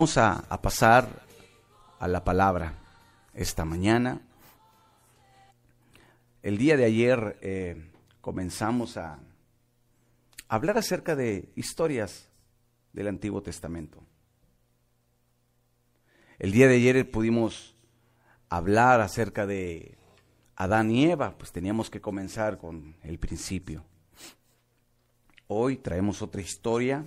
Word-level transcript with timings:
Vamos 0.00 0.16
a, 0.16 0.62
pasar 0.62 1.26
a 1.98 2.08
la 2.08 2.24
palabra 2.24 2.72
esta 3.34 3.66
mañana. 3.66 4.22
El 6.42 6.56
día 6.56 6.78
de 6.78 6.86
ayer 6.86 7.38
eh, 7.42 7.90
comenzamos 8.22 8.96
a 8.96 9.18
hablar 10.48 10.78
acerca 10.78 11.14
de 11.14 11.50
historias 11.54 12.30
del 12.94 13.08
Antiguo 13.08 13.42
Testamento. 13.42 14.02
El 16.38 16.52
día 16.52 16.66
de 16.66 16.76
ayer 16.76 17.10
pudimos 17.10 17.76
hablar 18.48 19.02
acerca 19.02 19.44
de 19.44 19.98
Adán 20.56 20.90
y 20.90 21.10
Eva, 21.10 21.36
pues 21.36 21.52
teníamos 21.52 21.90
que 21.90 22.00
comenzar 22.00 22.56
con 22.56 22.96
el 23.02 23.18
principio. 23.18 23.84
Hoy 25.46 25.76
traemos 25.76 26.22
otra 26.22 26.40
historia 26.40 27.04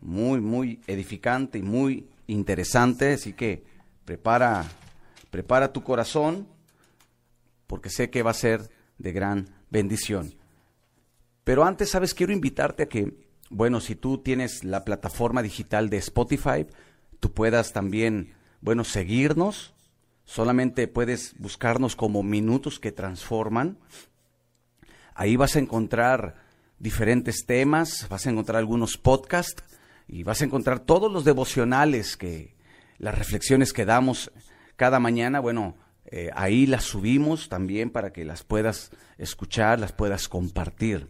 muy, 0.00 0.40
muy 0.40 0.80
edificante 0.86 1.58
y 1.58 1.62
muy 1.62 2.09
interesante, 2.30 3.14
así 3.14 3.32
que 3.32 3.64
prepara, 4.04 4.64
prepara 5.30 5.72
tu 5.72 5.82
corazón, 5.82 6.46
porque 7.66 7.90
sé 7.90 8.10
que 8.10 8.22
va 8.22 8.30
a 8.30 8.34
ser 8.34 8.70
de 8.98 9.12
gran 9.12 9.48
bendición. 9.70 10.34
Pero 11.44 11.64
antes, 11.64 11.90
sabes, 11.90 12.14
quiero 12.14 12.32
invitarte 12.32 12.84
a 12.84 12.88
que, 12.88 13.14
bueno, 13.48 13.80
si 13.80 13.96
tú 13.96 14.18
tienes 14.18 14.64
la 14.64 14.84
plataforma 14.84 15.42
digital 15.42 15.90
de 15.90 15.98
Spotify, 15.98 16.66
tú 17.18 17.32
puedas 17.32 17.72
también, 17.72 18.34
bueno, 18.60 18.84
seguirnos. 18.84 19.74
Solamente 20.24 20.86
puedes 20.86 21.34
buscarnos 21.38 21.96
como 21.96 22.22
minutos 22.22 22.78
que 22.78 22.92
transforman. 22.92 23.78
Ahí 25.14 25.36
vas 25.36 25.56
a 25.56 25.58
encontrar 25.58 26.36
diferentes 26.78 27.44
temas, 27.46 28.06
vas 28.08 28.26
a 28.26 28.30
encontrar 28.30 28.58
algunos 28.58 28.96
podcasts 28.96 29.64
y 30.12 30.24
vas 30.24 30.42
a 30.42 30.44
encontrar 30.44 30.80
todos 30.80 31.10
los 31.10 31.24
devocionales 31.24 32.16
que, 32.16 32.56
las 32.98 33.16
reflexiones 33.16 33.72
que 33.72 33.84
damos 33.84 34.32
cada 34.74 34.98
mañana, 34.98 35.38
bueno, 35.38 35.76
eh, 36.04 36.30
ahí 36.34 36.66
las 36.66 36.84
subimos 36.84 37.48
también 37.48 37.90
para 37.90 38.12
que 38.12 38.24
las 38.24 38.42
puedas 38.42 38.90
escuchar, 39.18 39.78
las 39.78 39.92
puedas 39.92 40.28
compartir. 40.28 41.08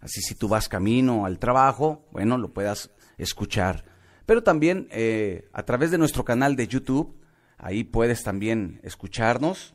Así 0.00 0.20
si 0.20 0.34
tú 0.34 0.48
vas 0.48 0.68
camino 0.68 1.24
al 1.24 1.38
trabajo, 1.38 2.06
bueno, 2.12 2.36
lo 2.36 2.52
puedas 2.52 2.90
escuchar. 3.16 3.86
Pero 4.26 4.42
también 4.42 4.86
eh, 4.90 5.48
a 5.54 5.62
través 5.62 5.90
de 5.90 5.98
nuestro 5.98 6.24
canal 6.24 6.56
de 6.56 6.68
YouTube, 6.68 7.16
ahí 7.56 7.84
puedes 7.84 8.22
también 8.22 8.80
escucharnos. 8.82 9.74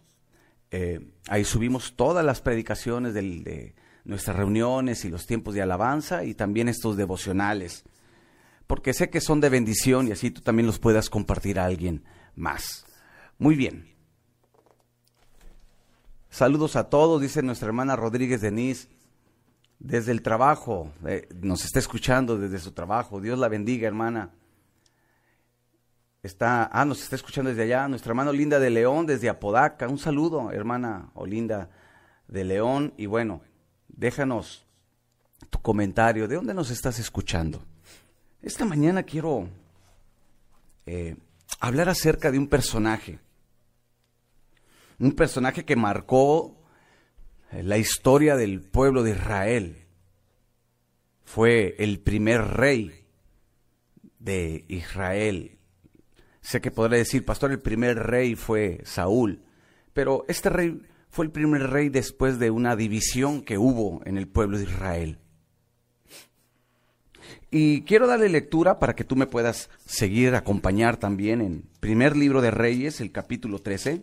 Eh, 0.70 1.00
ahí 1.28 1.44
subimos 1.46 1.96
todas 1.96 2.24
las 2.24 2.42
predicaciones 2.42 3.16
de 3.16 3.74
nuestras 4.06 4.38
reuniones 4.38 5.04
y 5.04 5.10
los 5.10 5.26
tiempos 5.26 5.56
de 5.56 5.64
alabanza 5.64 6.24
y 6.24 6.36
también 6.36 6.70
estos 6.70 6.96
devocionales 6.96 7.86
porque 8.72 8.94
sé 8.94 9.10
que 9.10 9.20
son 9.20 9.42
de 9.42 9.50
bendición 9.50 10.08
y 10.08 10.14
así 10.14 10.32
tú 10.32 10.40
también 10.40 10.66
los 10.66 10.80
puedas 10.80 11.10
compartir 11.10 11.60
a 11.60 11.66
alguien 11.66 12.06
más. 12.38 12.86
Muy 13.38 13.58
bien. 13.58 13.94
Saludos 16.30 16.78
a 16.78 16.90
todos, 16.90 17.22
dice 17.22 17.44
nuestra 17.44 17.68
hermana 17.68 17.98
Rodríguez 17.98 18.40
Denise, 18.40 18.88
desde 19.78 20.14
el 20.14 20.22
trabajo, 20.22 20.90
eh, 21.06 21.28
nos 21.42 21.66
está 21.66 21.80
escuchando 21.80 22.38
desde 22.38 22.60
su 22.60 22.72
trabajo. 22.72 23.20
Dios 23.20 23.38
la 23.38 23.50
bendiga, 23.50 23.90
hermana. 23.90 24.30
Está, 26.24 26.70
ah, 26.72 26.86
nos 26.86 27.04
está 27.04 27.18
escuchando 27.18 27.50
desde 27.50 27.64
allá, 27.64 27.90
nuestra 27.90 28.12
hermana 28.12 28.30
Olinda 28.30 28.58
de 28.58 28.70
León, 28.70 29.06
desde 29.06 29.28
Apodaca. 29.28 29.90
Un 29.90 29.98
saludo, 29.98 30.50
hermana 30.50 31.12
Olinda 31.16 31.70
de 32.30 32.46
León. 32.46 32.94
Y 32.96 33.08
bueno, 33.08 33.42
déjanos 33.90 34.66
tu 35.50 35.62
comentario. 35.62 36.30
¿De 36.30 36.36
dónde 36.36 36.54
nos 36.54 36.70
estás 36.72 37.00
escuchando? 37.00 37.66
Esta 38.42 38.66
mañana 38.66 39.04
quiero 39.04 39.50
eh, 40.88 41.16
hablar 41.60 41.90
acerca 41.90 42.32
de 42.32 42.40
un 42.40 42.48
personaje, 42.48 43.20
un 44.98 45.12
personaje 45.12 45.64
que 45.64 45.76
marcó 45.76 46.60
eh, 47.52 47.62
la 47.62 47.78
historia 47.78 48.36
del 48.36 48.62
pueblo 48.62 49.04
de 49.04 49.12
Israel. 49.12 49.86
Fue 51.24 51.76
el 51.78 52.00
primer 52.00 52.42
rey 52.42 53.06
de 54.18 54.66
Israel. 54.70 55.60
Sé 56.42 56.62
que 56.62 56.72
podré 56.72 56.98
decir, 56.98 57.24
pastor, 57.24 57.52
el 57.52 57.60
primer 57.60 57.96
rey 58.00 58.34
fue 58.34 58.82
Saúl, 58.86 59.44
pero 59.94 60.26
este 60.28 60.50
rey 60.50 60.82
fue 61.10 61.26
el 61.26 61.32
primer 61.32 61.70
rey 61.70 61.90
después 61.90 62.40
de 62.40 62.50
una 62.50 62.76
división 62.76 63.44
que 63.44 63.60
hubo 63.60 64.02
en 64.06 64.18
el 64.18 64.28
pueblo 64.28 64.58
de 64.58 64.64
Israel. 64.64 65.21
Y 67.50 67.82
quiero 67.82 68.08
darle 68.08 68.30
lectura 68.30 68.80
para 68.80 68.96
que 68.96 69.04
tú 69.04 69.16
me 69.16 69.28
puedas 69.28 69.70
seguir, 69.86 70.36
acompañar 70.36 70.98
también 70.98 71.42
en 71.42 71.64
primer 71.80 72.16
libro 72.16 72.42
de 72.42 72.52
Reyes, 72.52 73.02
el 73.02 73.12
capítulo 73.12 73.60
13. 73.60 74.02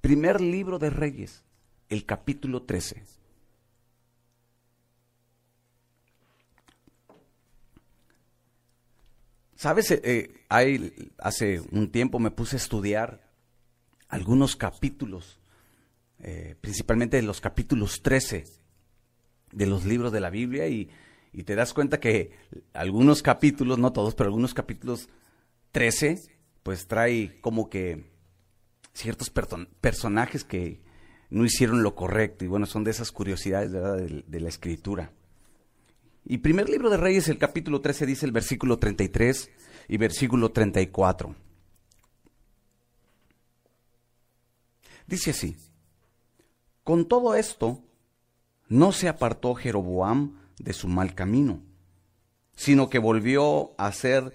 Primer 0.00 0.40
libro 0.40 0.78
de 0.78 0.90
Reyes, 0.90 1.42
el 1.88 2.04
capítulo 2.04 2.62
13. 2.62 3.02
Sabes, 9.58 9.90
eh, 9.90 10.00
eh, 10.04 11.10
hace 11.18 11.60
un 11.72 11.90
tiempo 11.90 12.20
me 12.20 12.30
puse 12.30 12.54
a 12.54 12.58
estudiar 12.58 13.28
algunos 14.08 14.54
capítulos, 14.54 15.40
eh, 16.20 16.54
principalmente 16.60 17.20
los 17.22 17.40
capítulos 17.40 18.00
13 18.00 18.44
de 19.50 19.66
los 19.66 19.84
libros 19.84 20.12
de 20.12 20.20
la 20.20 20.30
Biblia 20.30 20.68
y 20.68 20.88
y 21.38 21.44
te 21.44 21.54
das 21.54 21.72
cuenta 21.72 22.00
que 22.00 22.32
algunos 22.72 23.22
capítulos, 23.22 23.78
no 23.78 23.92
todos, 23.92 24.16
pero 24.16 24.26
algunos 24.26 24.54
capítulos 24.54 25.08
13, 25.70 26.20
pues 26.64 26.88
trae 26.88 27.40
como 27.40 27.70
que 27.70 28.10
ciertos 28.92 29.30
personajes 29.80 30.42
que 30.42 30.80
no 31.30 31.44
hicieron 31.44 31.84
lo 31.84 31.94
correcto. 31.94 32.44
Y 32.44 32.48
bueno, 32.48 32.66
son 32.66 32.82
de 32.82 32.90
esas 32.90 33.12
curiosidades 33.12 33.70
De, 33.70 34.40
la 34.40 34.48
escritura. 34.48 35.12
Y 36.24 36.38
primer 36.38 36.68
libro 36.68 36.90
de 36.90 36.96
Reyes, 36.96 37.28
el 37.28 37.38
capítulo 37.38 37.80
13, 37.80 38.04
dice 38.04 38.26
el 38.26 38.32
versículo 38.32 38.76
33 38.76 39.48
y 39.86 39.96
versículo 39.96 40.50
34. 40.50 41.36
Dice 45.06 45.30
así, 45.30 45.56
con 46.82 47.06
todo 47.06 47.36
esto, 47.36 47.80
no 48.66 48.90
se 48.90 49.06
apartó 49.06 49.54
Jeroboam 49.54 50.47
de 50.58 50.72
su 50.72 50.88
mal 50.88 51.14
camino, 51.14 51.62
sino 52.56 52.88
que 52.88 52.98
volvió 52.98 53.72
a 53.78 53.92
ser 53.92 54.34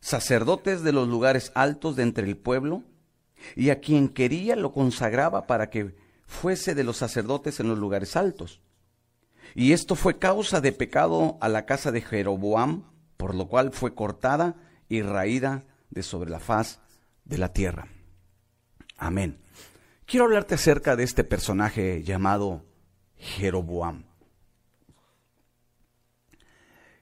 sacerdotes 0.00 0.82
de 0.82 0.92
los 0.92 1.08
lugares 1.08 1.52
altos 1.54 1.96
de 1.96 2.02
entre 2.02 2.26
el 2.26 2.36
pueblo, 2.36 2.82
y 3.54 3.70
a 3.70 3.80
quien 3.80 4.08
quería 4.08 4.56
lo 4.56 4.72
consagraba 4.72 5.46
para 5.46 5.70
que 5.70 5.94
fuese 6.26 6.74
de 6.74 6.84
los 6.84 6.96
sacerdotes 6.96 7.60
en 7.60 7.68
los 7.68 7.78
lugares 7.78 8.16
altos. 8.16 8.60
Y 9.54 9.72
esto 9.72 9.94
fue 9.94 10.18
causa 10.18 10.60
de 10.60 10.72
pecado 10.72 11.38
a 11.40 11.48
la 11.48 11.66
casa 11.66 11.92
de 11.92 12.02
Jeroboam, 12.02 12.84
por 13.16 13.34
lo 13.34 13.48
cual 13.48 13.72
fue 13.72 13.94
cortada 13.94 14.56
y 14.88 15.02
raída 15.02 15.64
de 15.90 16.02
sobre 16.02 16.30
la 16.30 16.40
faz 16.40 16.80
de 17.24 17.38
la 17.38 17.52
tierra. 17.52 17.88
Amén. 18.96 19.38
Quiero 20.06 20.26
hablarte 20.26 20.54
acerca 20.54 20.96
de 20.96 21.04
este 21.04 21.24
personaje 21.24 22.02
llamado 22.02 22.64
Jeroboam. 23.16 24.05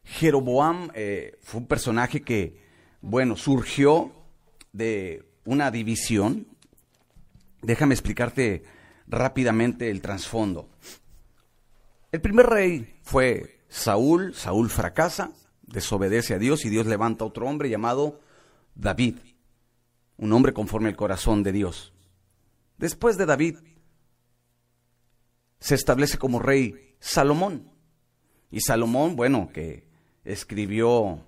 Jeroboam 0.04 0.90
eh, 0.94 1.38
fue 1.42 1.60
un 1.60 1.66
personaje 1.66 2.22
que, 2.22 2.60
bueno, 3.00 3.36
surgió 3.36 4.12
de 4.72 5.24
una 5.44 5.70
división. 5.70 6.46
Déjame 7.62 7.94
explicarte 7.94 8.64
rápidamente 9.06 9.90
el 9.90 10.00
trasfondo. 10.00 10.68
El 12.12 12.20
primer 12.20 12.46
rey 12.46 12.98
fue 13.02 13.60
Saúl, 13.68 14.34
Saúl 14.34 14.70
fracasa, 14.70 15.32
desobedece 15.62 16.34
a 16.34 16.38
Dios 16.38 16.64
y 16.64 16.70
Dios 16.70 16.86
levanta 16.86 17.24
otro 17.24 17.48
hombre 17.48 17.68
llamado 17.68 18.20
David, 18.74 19.16
un 20.16 20.32
hombre 20.32 20.52
conforme 20.52 20.90
al 20.90 20.96
corazón 20.96 21.42
de 21.42 21.52
Dios. 21.52 21.92
Después 22.76 23.16
de 23.16 23.26
David 23.26 23.56
se 25.58 25.74
establece 25.74 26.18
como 26.18 26.38
rey 26.38 26.96
Salomón. 27.00 27.70
Y 28.50 28.60
Salomón, 28.60 29.16
bueno, 29.16 29.50
que 29.52 29.88
escribió 30.24 31.20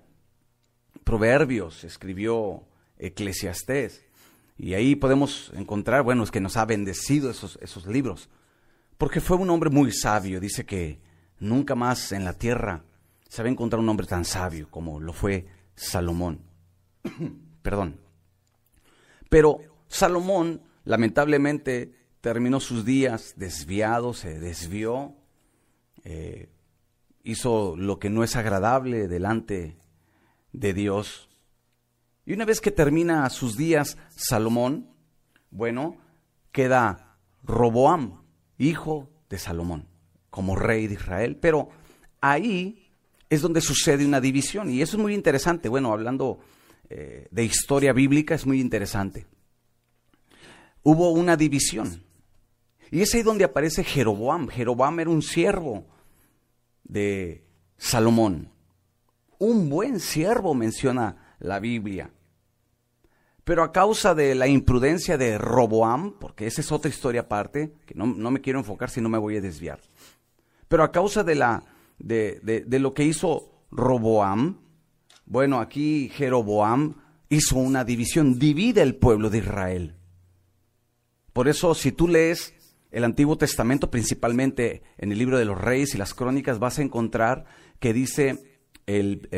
Proverbios, 1.03 1.83
escribió 1.83 2.63
Eclesiastés. 2.97 4.03
Y 4.57 4.73
ahí 4.73 4.95
podemos 4.95 5.51
encontrar, 5.55 6.03
bueno, 6.03 6.23
es 6.23 6.31
que 6.31 6.41
nos 6.41 6.57
ha 6.57 6.65
bendecido 6.65 7.29
esos, 7.29 7.59
esos 7.61 7.85
libros. 7.85 8.29
Porque 8.97 9.21
fue 9.21 9.37
un 9.37 9.49
hombre 9.49 9.69
muy 9.69 9.91
sabio. 9.91 10.39
Dice 10.39 10.65
que 10.65 10.99
nunca 11.39 11.75
más 11.75 12.11
en 12.11 12.25
la 12.25 12.33
tierra 12.33 12.83
se 13.29 13.43
va 13.43 13.49
a 13.49 13.51
encontrar 13.51 13.79
un 13.79 13.89
hombre 13.89 14.07
tan 14.07 14.25
sabio 14.25 14.69
como 14.71 14.99
lo 14.99 15.13
fue 15.13 15.45
Salomón. 15.75 16.41
Perdón. 17.61 17.99
Pero 19.29 19.59
Salomón, 19.87 20.61
lamentablemente, 20.85 21.93
terminó 22.21 22.59
sus 22.59 22.85
días 22.85 23.33
desviado, 23.37 24.13
se 24.13 24.39
desvió, 24.39 25.15
eh, 26.03 26.49
hizo 27.27 27.75
lo 27.75 27.99
que 27.99 28.09
no 28.09 28.23
es 28.23 28.37
agradable 28.37 29.09
delante 29.09 29.77
de 30.53 30.73
Dios. 30.73 31.27
Y 32.25 32.33
una 32.33 32.45
vez 32.45 32.61
que 32.61 32.71
termina 32.71 33.29
sus 33.29 33.57
días 33.57 33.97
Salomón, 34.15 34.89
bueno, 35.51 35.97
queda 36.53 37.17
Roboam, 37.43 38.23
hijo 38.57 39.09
de 39.29 39.37
Salomón, 39.37 39.89
como 40.29 40.55
rey 40.55 40.87
de 40.87 40.93
Israel. 40.93 41.35
Pero 41.35 41.69
ahí 42.21 42.93
es 43.29 43.41
donde 43.41 43.59
sucede 43.59 44.05
una 44.05 44.21
división. 44.21 44.69
Y 44.69 44.81
eso 44.81 44.95
es 44.95 45.03
muy 45.03 45.13
interesante. 45.13 45.67
Bueno, 45.67 45.91
hablando 45.91 46.39
eh, 46.89 47.27
de 47.29 47.43
historia 47.43 47.91
bíblica, 47.91 48.35
es 48.35 48.45
muy 48.45 48.61
interesante. 48.61 49.25
Hubo 50.81 51.11
una 51.11 51.35
división. 51.35 52.03
Y 52.89 53.01
es 53.01 53.13
ahí 53.13 53.21
donde 53.21 53.43
aparece 53.43 53.83
Jeroboam. 53.83 54.47
Jeroboam 54.47 55.01
era 55.01 55.09
un 55.09 55.21
siervo 55.21 55.96
de 56.87 57.45
Salomón. 57.77 58.51
Un 59.39 59.69
buen 59.69 59.99
siervo 59.99 60.53
menciona 60.53 61.35
la 61.39 61.59
Biblia. 61.59 62.11
Pero 63.43 63.63
a 63.63 63.71
causa 63.71 64.13
de 64.13 64.35
la 64.35 64.47
imprudencia 64.47 65.17
de 65.17 65.37
Roboam, 65.37 66.19
porque 66.19 66.47
esa 66.47 66.61
es 66.61 66.71
otra 66.71 66.89
historia 66.89 67.21
aparte, 67.21 67.73
que 67.85 67.95
no, 67.95 68.05
me 68.07 68.41
quiero 68.41 68.59
enfocar 68.59 68.89
si 68.89 68.99
no 68.99 69.09
me 69.09 69.17
voy 69.17 69.37
a 69.37 69.41
desviar. 69.41 69.79
Pero 70.67 70.83
a 70.83 70.91
causa 70.91 71.23
de, 71.23 71.35
la, 71.35 71.63
de, 71.97 72.41
de 72.41 72.79
lo 72.79 72.93
que 72.93 73.03
hizo 73.03 73.63
Roboam, 73.71 74.59
bueno, 75.25 75.59
aquí 75.59 76.09
Jeroboam 76.13 76.95
hizo 77.29 77.57
una 77.57 77.85
división, 77.85 78.37
divide 78.39 78.81
el 78.81 78.95
pueblo 78.95 79.29
de 79.29 79.37
Israel. 79.39 79.95
Por 81.31 81.47
eso, 81.47 81.75
si 81.75 81.91
tú 81.91 82.07
lees 82.07 82.53
el 82.97 83.03
Antiguo 83.03 83.37
Testamento, 83.37 83.91
principalmente 83.91 84.81
en 84.97 85.11
el 85.11 85.19
libro 85.19 85.37
de 85.37 85.45
los 85.45 85.55
reyes 85.55 85.93
y 85.93 85.99
las 85.99 86.15
crónicas, 86.15 86.57
vas 86.57 86.79
a 86.79 86.81
encontrar 86.81 87.45
que 87.79 87.93
dice 87.93 88.59
el, 88.87 89.29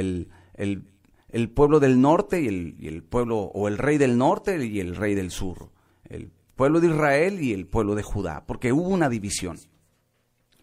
el, 0.54 1.50
pueblo 1.50 1.82
del 1.82 2.00
norte 2.00 2.42
y 2.42 2.48
el, 2.48 2.78
y 2.80 2.88
el, 2.88 3.04
pueblo, 3.04 3.38
o 3.38 3.68
el 3.68 3.78
rey 3.78 3.98
del 3.98 4.18
norte 4.18 4.66
y 4.66 4.80
el 4.80 4.96
rey 4.96 5.14
del 5.14 5.30
sur, 5.30 5.72
el 6.06 6.32
pueblo 6.56 6.80
de 6.80 6.88
Israel 6.88 7.42
y 7.42 7.52
el 7.52 7.68
pueblo 7.68 7.96
de 7.96 8.04
Judá, 8.04 8.46
porque 8.48 8.72
hubo 8.72 8.88
una 8.88 9.10
división. 9.10 9.60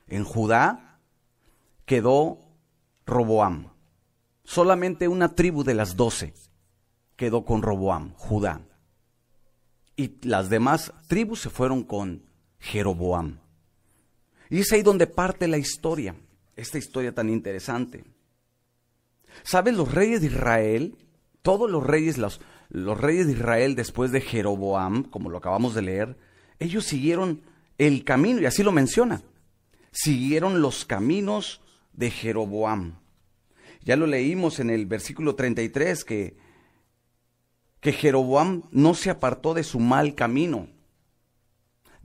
En 0.07 0.25
Judá 0.25 0.99
quedó 1.85 2.39
Roboam, 3.05 3.75
solamente 4.43 5.07
una 5.07 5.35
tribu 5.35 5.65
de 5.65 5.75
las 5.75 5.97
doce 5.97 6.33
quedó 7.15 7.45
con 7.45 7.61
Roboam, 7.61 8.15
Judá. 8.15 8.63
Y 9.97 10.17
las 10.27 10.49
demás 10.49 10.95
tribus 11.09 11.41
se 11.41 11.51
fueron 11.51 11.85
con 11.85 12.26
Jeroboam. 12.67 13.39
Y 14.51 14.61
es 14.61 14.73
ahí 14.73 14.83
donde 14.83 15.07
parte 15.07 15.49
la 15.49 15.59
historia, 15.59 16.15
esta 16.57 16.79
historia 16.79 17.15
tan 17.15 17.31
interesante. 17.31 18.05
¿Sabes? 19.43 19.75
Los 19.75 19.93
reyes 19.93 20.21
de 20.21 20.29
Israel, 20.29 20.97
todos 21.43 21.71
los 21.71 21.85
reyes, 21.85 22.19
los, 22.19 22.41
los 22.69 23.01
reyes 23.01 23.27
de 23.27 23.35
Israel 23.35 23.75
después 23.75 24.11
de 24.13 24.21
Jeroboam, 24.21 25.05
como 25.05 25.31
lo 25.31 25.39
acabamos 25.39 25.75
de 25.75 25.83
leer, 25.83 26.17
ellos 26.59 26.85
siguieron 26.85 27.43
el 27.79 28.05
camino, 28.05 28.41
y 28.41 28.47
así 28.47 28.63
lo 28.63 28.73
menciona, 28.73 29.23
siguieron 29.93 30.61
los 30.61 30.85
caminos 30.85 31.61
de 31.93 32.11
Jeroboam. 32.11 32.99
Ya 33.85 33.97
lo 33.97 34.07
leímos 34.07 34.59
en 34.59 34.71
el 34.71 34.87
versículo 34.87 35.37
33 35.37 36.05
que, 36.05 36.37
que 37.81 37.93
Jeroboam 37.93 38.63
no 38.73 38.95
se 38.95 39.11
apartó 39.11 39.55
de 39.55 39.63
su 39.63 39.79
mal 39.79 40.15
camino. 40.15 40.69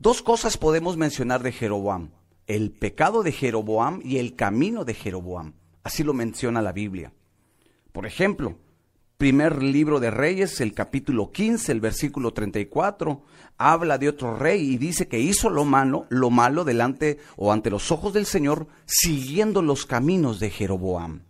Dos 0.02 0.24
cosas 0.24 0.58
podemos 0.58 0.98
mencionar 0.98 1.44
de 1.44 1.52
Jeroboam, 1.52 2.10
el 2.48 2.72
pecado 2.72 3.22
de 3.22 3.32
Jeroboam 3.32 4.02
y 4.04 4.18
el 4.18 4.36
camino 4.36 4.84
de 4.84 4.96
Jeroboam. 4.96 5.54
Así 5.84 6.04
lo 6.04 6.16
menciona 6.16 6.64
la 6.64 6.72
Biblia. 6.72 7.14
Por 7.92 8.08
ejemplo, 8.08 8.58
primer 9.18 9.62
libro 9.62 10.00
de 10.00 10.10
Reyes, 10.10 10.60
el 10.60 10.74
capítulo 10.74 11.32
15, 11.32 11.72
el 11.72 11.82
versículo 11.82 12.34
34, 12.34 13.22
habla 13.60 14.00
de 14.00 14.10
otro 14.10 14.36
rey 14.36 14.72
y 14.72 14.78
dice 14.80 15.08
que 15.08 15.20
hizo 15.20 15.52
lo 15.52 15.66
malo, 15.66 16.08
lo 16.10 16.32
malo 16.32 16.64
delante 16.64 17.20
o 17.38 17.54
ante 17.54 17.70
los 17.70 17.92
ojos 17.92 18.12
del 18.12 18.26
Señor, 18.26 18.66
siguiendo 18.88 19.62
los 19.62 19.86
caminos 19.86 20.40
de 20.40 20.50
Jeroboam. 20.50 21.26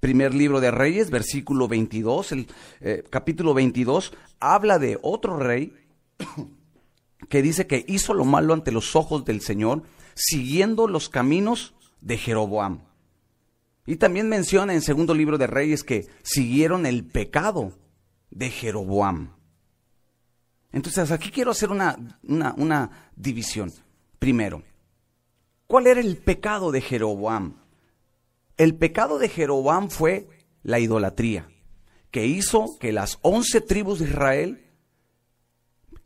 Primer 0.00 0.34
libro 0.34 0.58
de 0.58 0.72
Reyes, 0.72 1.10
versículo 1.10 1.68
22, 1.68 2.32
el 2.32 2.48
eh, 2.80 3.04
capítulo 3.08 3.54
22, 3.54 4.14
habla 4.40 4.80
de 4.80 4.98
otro 5.00 5.36
rey 5.36 5.74
que 7.28 7.42
dice 7.42 7.66
que 7.66 7.84
hizo 7.88 8.14
lo 8.14 8.24
malo 8.24 8.54
ante 8.54 8.72
los 8.72 8.96
ojos 8.96 9.24
del 9.24 9.40
Señor, 9.40 9.82
siguiendo 10.14 10.88
los 10.88 11.08
caminos 11.08 11.74
de 12.00 12.18
Jeroboam. 12.18 12.80
Y 13.86 13.96
también 13.96 14.28
menciona 14.28 14.74
en 14.74 14.82
segundo 14.82 15.14
libro 15.14 15.38
de 15.38 15.46
Reyes 15.46 15.82
que 15.82 16.08
siguieron 16.22 16.86
el 16.86 17.04
pecado 17.04 17.72
de 18.30 18.50
Jeroboam. 18.50 19.34
Entonces 20.72 21.10
aquí 21.10 21.30
quiero 21.30 21.52
hacer 21.52 21.70
una, 21.70 22.18
una, 22.22 22.54
una 22.58 23.10
división. 23.16 23.72
Primero, 24.18 24.62
¿cuál 25.66 25.86
era 25.86 26.00
el 26.00 26.18
pecado 26.18 26.70
de 26.70 26.80
Jeroboam? 26.80 27.54
El 28.56 28.74
pecado 28.74 29.18
de 29.18 29.28
Jeroboam 29.28 29.88
fue 29.88 30.28
la 30.62 30.80
idolatría, 30.80 31.48
que 32.10 32.26
hizo 32.26 32.76
que 32.78 32.92
las 32.92 33.18
once 33.22 33.60
tribus 33.60 34.00
de 34.00 34.06
Israel 34.06 34.67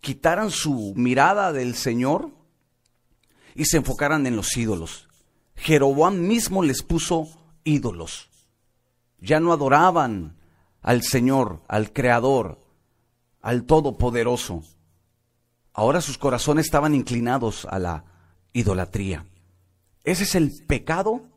quitaran 0.03 0.51
su 0.51 0.93
mirada 0.97 1.53
del 1.53 1.77
Señor 1.77 2.33
y 3.55 3.65
se 3.67 3.79
enfocaran 3.79 4.27
en 4.27 4.37
los 4.37 4.55
ídolos. 4.57 5.09
Jeroboam 5.55 6.21
mismo 6.21 6.63
les 6.65 6.83
puso 6.83 7.29
ídolos. 7.63 8.29
Ya 9.21 9.39
no 9.39 9.53
adoraban 9.53 10.37
al 10.83 11.03
Señor, 11.03 11.63
al 11.69 11.93
Creador, 11.93 12.61
al 13.41 13.65
Todopoderoso. 13.65 14.65
Ahora 15.73 16.01
sus 16.01 16.19
corazones 16.19 16.67
estaban 16.67 16.97
inclinados 16.97 17.65
a 17.71 17.79
la 17.79 18.05
idolatría. 18.53 19.25
Ese 20.03 20.25
es 20.25 20.35
el 20.35 20.51
pecado 20.67 21.29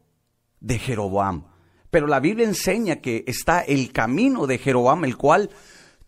de 0.59 0.79
Jeroboam. 0.79 1.45
Pero 1.91 2.07
la 2.07 2.19
Biblia 2.19 2.47
enseña 2.47 2.95
que 2.95 3.23
está 3.27 3.61
el 3.61 3.91
camino 3.93 4.47
de 4.47 4.57
Jeroboam, 4.57 5.05
el 5.05 5.17
cual 5.17 5.51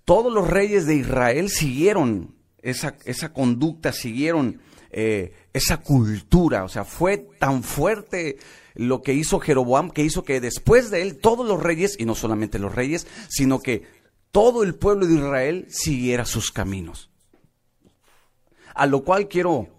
todos 0.05 0.33
los 0.33 0.47
reyes 0.47 0.87
de 0.87 0.95
Israel 0.95 1.49
siguieron 1.49 2.36
esa, 2.71 3.33
conducta, 3.33 3.93
siguieron 3.93 4.59
eh, 4.91 5.33
esa 5.53 5.77
cultura. 5.77 6.63
O 6.63 6.69
sea, 6.69 6.83
fue 6.83 7.17
tan 7.17 7.63
fuerte 7.63 8.37
lo 8.75 9.01
que 9.01 9.13
hizo 9.13 9.39
Jeroboam 9.39 9.89
que 9.89 10.03
hizo 10.03 10.23
que 10.23 10.41
después 10.41 10.91
de 10.91 11.01
él 11.01 11.17
todos 11.17 11.47
los 11.47 11.61
reyes, 11.61 11.95
y 11.97 12.05
no 12.05 12.15
solamente 12.15 12.59
los 12.59 12.75
reyes, 12.75 13.07
sino 13.29 13.59
que 13.59 13.83
todo 14.31 14.63
el 14.63 14.75
pueblo 14.75 15.07
de 15.07 15.15
Israel 15.15 15.65
siguiera 15.69 16.25
sus 16.25 16.51
caminos. 16.51 17.09
A 18.75 18.85
lo 18.85 19.03
cual 19.03 19.27
quiero 19.27 19.69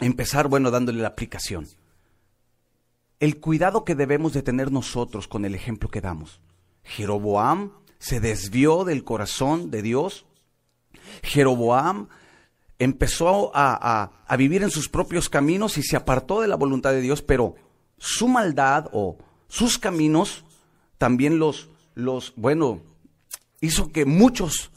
empezar, 0.00 0.48
bueno, 0.48 0.70
dándole 0.70 1.02
la 1.02 1.08
aplicación. 1.08 1.66
El 3.18 3.40
cuidado 3.40 3.84
que 3.84 3.96
debemos 3.96 4.32
de 4.32 4.42
tener 4.42 4.70
nosotros 4.70 5.26
con 5.26 5.44
el 5.44 5.54
ejemplo 5.54 5.88
que 5.88 6.00
damos. 6.00 6.40
Jeroboam 6.84 7.72
se 7.98 8.20
desvió 8.20 8.84
del 8.84 9.02
corazón 9.02 9.70
de 9.72 9.82
Dios 9.82 10.26
Jeroboam 11.22 12.08
empezó 12.78 13.50
a, 13.54 14.10
vivir 14.36 14.62
en 14.62 14.70
sus 14.70 14.88
propios 14.88 15.28
caminos 15.28 15.78
y 15.78 15.82
se 15.82 15.96
apartó 15.96 16.40
de 16.40 16.48
la 16.48 16.56
voluntad 16.56 16.92
de 16.92 17.00
Dios, 17.00 17.22
pero 17.22 17.56
su 17.98 18.28
maldad 18.28 18.88
o 18.92 19.18
sus 19.48 19.78
caminos 19.78 20.44
también 20.96 21.38
los, 21.38 21.68
los, 21.94 22.32
bueno, 22.36 22.82
hizo 23.60 23.90
que 23.90 24.04
muchos 24.04 24.70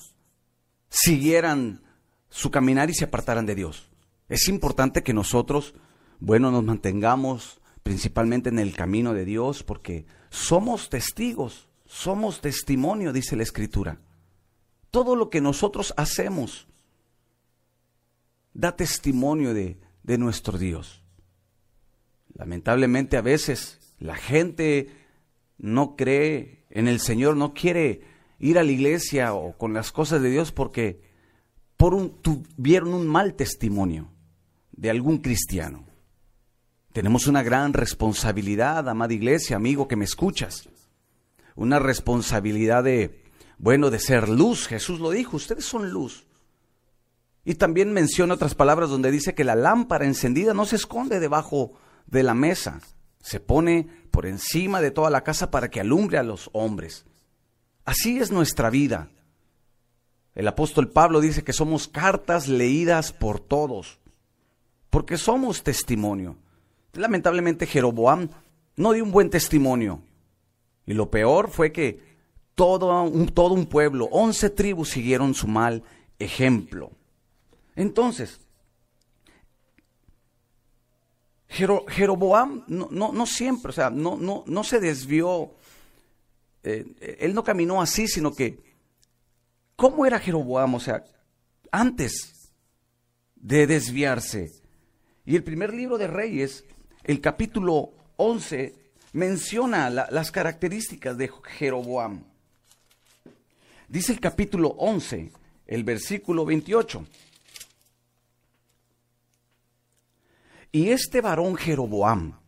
siguieran 0.90 1.82
su 2.30 2.50
caminar 2.50 2.90
y 2.90 2.94
se 2.94 3.06
apartaran 3.06 3.46
de 3.46 3.56
Dios. 3.56 3.90
Es 4.30 4.48
importante 4.48 5.04
que 5.04 5.14
nosotros, 5.14 5.76
bueno, 6.20 6.52
nos 6.52 6.64
mantengamos 6.64 7.60
principalmente 7.84 8.50
en 8.50 8.60
el 8.60 8.76
camino 8.76 9.14
de 9.14 9.26
Dios 9.26 9.64
porque 9.64 10.06
somos 10.30 10.90
testigos, 10.90 11.68
somos 11.86 12.42
testimonio, 12.42 13.14
dice 13.14 13.36
la 13.36 13.44
Escritura. 13.44 14.00
Todo 14.90 15.16
lo 15.16 15.30
que 15.30 15.42
nosotros 15.42 15.94
hacemos 15.98 16.68
da 18.54 18.76
testimonio 18.76 19.54
de, 19.54 19.80
de 20.04 20.18
nuestro 20.18 20.58
Dios. 20.58 21.04
Lamentablemente 22.34 23.18
a 23.18 23.22
veces 23.22 23.96
la 24.00 24.16
gente 24.16 24.90
no 25.58 25.96
cree 25.96 26.66
en 26.70 26.88
el 26.88 27.00
Señor, 27.00 27.38
no 27.38 27.54
quiere 27.54 28.02
ir 28.40 28.58
a 28.58 28.64
la 28.64 28.72
iglesia 28.72 29.34
o 29.34 29.58
con 29.58 29.74
las 29.74 29.92
cosas 29.92 30.22
de 30.22 30.30
Dios 30.30 30.52
porque 30.52 31.02
por 31.78 31.94
un, 31.94 32.22
tuvieron 32.22 32.94
un 32.94 33.08
mal 33.08 33.36
testimonio 33.36 34.12
de 34.72 34.90
algún 34.90 35.20
cristiano. 35.20 35.86
Tenemos 36.94 37.28
una 37.28 37.44
gran 37.44 37.74
responsabilidad, 37.74 38.90
amada 38.90 39.14
iglesia, 39.14 39.56
amigo 39.56 39.88
que 39.88 39.96
me 39.96 40.06
escuchas. 40.06 40.68
Una 41.56 41.80
responsabilidad 41.80 42.84
de 42.84 43.22
bueno, 43.62 43.92
de 43.92 44.00
ser 44.00 44.28
luz. 44.28 44.68
Jesús 44.68 45.00
lo 45.00 45.12
dijo, 45.12 45.38
ustedes 45.38 45.66
son 45.66 45.92
luz. 45.92 46.26
Y 47.44 47.56
también 47.56 47.92
menciona 47.94 48.36
otras 48.36 48.56
palabras 48.56 48.90
donde 48.90 49.12
dice 49.12 49.34
que 49.34 49.44
la 49.44 49.56
lámpara 49.56 50.06
encendida 50.06 50.54
no 50.54 50.66
se 50.66 50.76
esconde 50.76 51.20
debajo 51.20 51.74
de 52.06 52.24
la 52.24 52.34
mesa, 52.34 52.82
se 53.20 53.40
pone 53.40 53.88
por 54.12 54.26
encima 54.26 54.82
de 54.82 54.92
toda 54.92 55.10
la 55.10 55.24
casa 55.24 55.50
para 55.50 55.70
que 55.70 55.80
alumbre 55.80 56.18
a 56.18 56.24
los 56.24 56.50
hombres. 56.54 57.06
Así 57.86 58.20
es 58.20 58.32
nuestra 58.32 58.70
vida. 58.70 59.10
El 60.36 60.48
apóstol 60.48 60.90
Pablo 60.90 61.20
dice 61.20 61.44
que 61.44 61.54
somos 61.54 61.88
cartas 61.88 62.48
leídas 62.48 63.12
por 63.12 63.40
todos, 63.40 64.00
porque 64.90 65.18
somos 65.18 65.64
testimonio. 65.64 66.38
Lamentablemente 66.94 67.66
Jeroboam 67.66 68.30
no 68.76 68.94
dio 68.94 69.04
un 69.04 69.12
buen 69.12 69.30
testimonio. 69.30 70.02
Y 70.86 70.94
lo 70.94 71.10
peor 71.10 71.50
fue 71.50 71.72
que 71.72 72.02
todo 72.56 73.04
un, 73.04 73.28
todo 73.30 73.54
un 73.54 73.66
pueblo, 73.66 74.06
once 74.12 74.50
tribus 74.50 74.90
siguieron 74.90 75.34
su 75.34 75.48
mal 75.48 75.84
ejemplo. 76.20 76.92
Entonces, 77.76 78.40
Jeroboam 81.48 82.64
no, 82.68 82.90
no, 82.90 83.26
siempre, 83.26 83.72
o 83.72 83.74
sea, 83.74 83.90
no, 83.90 84.16
no, 84.18 84.44
no 84.48 84.64
se 84.64 84.80
desvió, 84.80 85.52
eh, 86.64 87.18
él 87.20 87.34
no 87.34 87.44
caminó 87.44 87.82
así, 87.82 88.08
sino 88.08 88.34
que, 88.34 88.58
¿cómo 89.76 90.06
era 90.06 90.20
Jeroboam? 90.20 90.76
O 90.76 90.80
sea, 90.80 91.04
antes 91.72 92.52
de 93.36 93.68
desviarse. 93.68 94.52
Y 95.26 95.36
el 95.36 95.44
primer 95.44 95.74
libro 95.74 95.98
de 95.98 96.08
Reyes, 96.08 96.64
el 97.04 97.20
capítulo 97.20 97.92
11, 98.18 98.76
menciona 99.14 99.90
las 99.90 100.32
características 100.32 101.18
de 101.18 101.32
Jeroboam. 101.58 102.24
Dice 103.88 104.14
el 104.14 104.22
capítulo 104.22 104.70
11, 104.78 105.32
el 105.68 105.84
versículo 105.84 106.46
28. 106.46 107.06
Y 110.72 110.90
este 110.90 111.22
varón 111.22 111.56
Jeroboam 111.56 112.40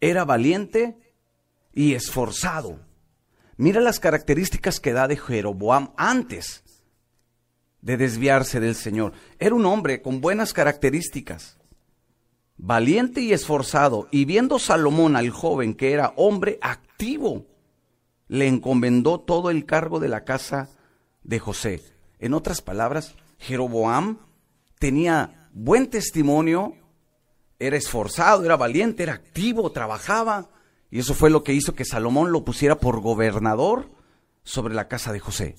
era 0.00 0.24
valiente 0.24 0.98
y 1.72 1.94
esforzado. 1.94 2.80
Mira 3.56 3.80
las 3.80 4.00
características 4.00 4.80
que 4.80 4.92
da 4.92 5.06
de 5.06 5.16
Jeroboam 5.16 5.92
antes 5.96 6.64
de 7.80 7.96
desviarse 7.96 8.60
del 8.60 8.74
Señor. 8.74 9.12
Era 9.38 9.54
un 9.54 9.64
hombre 9.66 10.02
con 10.02 10.20
buenas 10.20 10.52
características, 10.52 11.58
valiente 12.56 13.20
y 13.20 13.32
esforzado. 13.32 14.08
Y 14.10 14.24
viendo 14.24 14.58
Salomón 14.58 15.16
al 15.16 15.30
joven 15.30 15.74
que 15.74 15.92
era 15.92 16.14
hombre 16.16 16.58
activo, 16.62 17.46
le 18.26 18.48
encomendó 18.48 19.20
todo 19.20 19.50
el 19.50 19.66
cargo 19.66 20.00
de 20.00 20.08
la 20.08 20.24
casa 20.24 20.70
de 21.22 21.38
José. 21.38 21.82
En 22.18 22.34
otras 22.34 22.62
palabras, 22.62 23.14
Jeroboam 23.38 24.18
tenía 24.78 25.48
buen 25.52 25.88
testimonio 25.88 26.74
era 27.66 27.76
esforzado, 27.76 28.44
era 28.44 28.56
valiente, 28.56 29.02
era 29.02 29.14
activo, 29.14 29.72
trabajaba. 29.72 30.50
Y 30.90 30.98
eso 30.98 31.14
fue 31.14 31.30
lo 31.30 31.42
que 31.42 31.54
hizo 31.54 31.74
que 31.74 31.84
Salomón 31.84 32.32
lo 32.32 32.44
pusiera 32.44 32.78
por 32.78 33.00
gobernador 33.00 33.90
sobre 34.42 34.74
la 34.74 34.88
casa 34.88 35.12
de 35.12 35.20
José. 35.20 35.56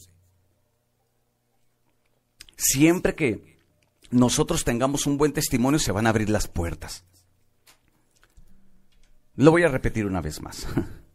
Siempre 2.57 3.15
que 3.15 3.57
nosotros 4.11 4.63
tengamos 4.63 5.05
un 5.07 5.17
buen 5.17 5.33
testimonio, 5.33 5.79
se 5.79 5.91
van 5.91 6.07
a 6.07 6.09
abrir 6.09 6.29
las 6.29 6.47
puertas. 6.47 7.03
Lo 9.35 9.51
voy 9.51 9.63
a 9.63 9.67
repetir 9.67 10.05
una 10.05 10.21
vez 10.21 10.41
más. 10.41 10.67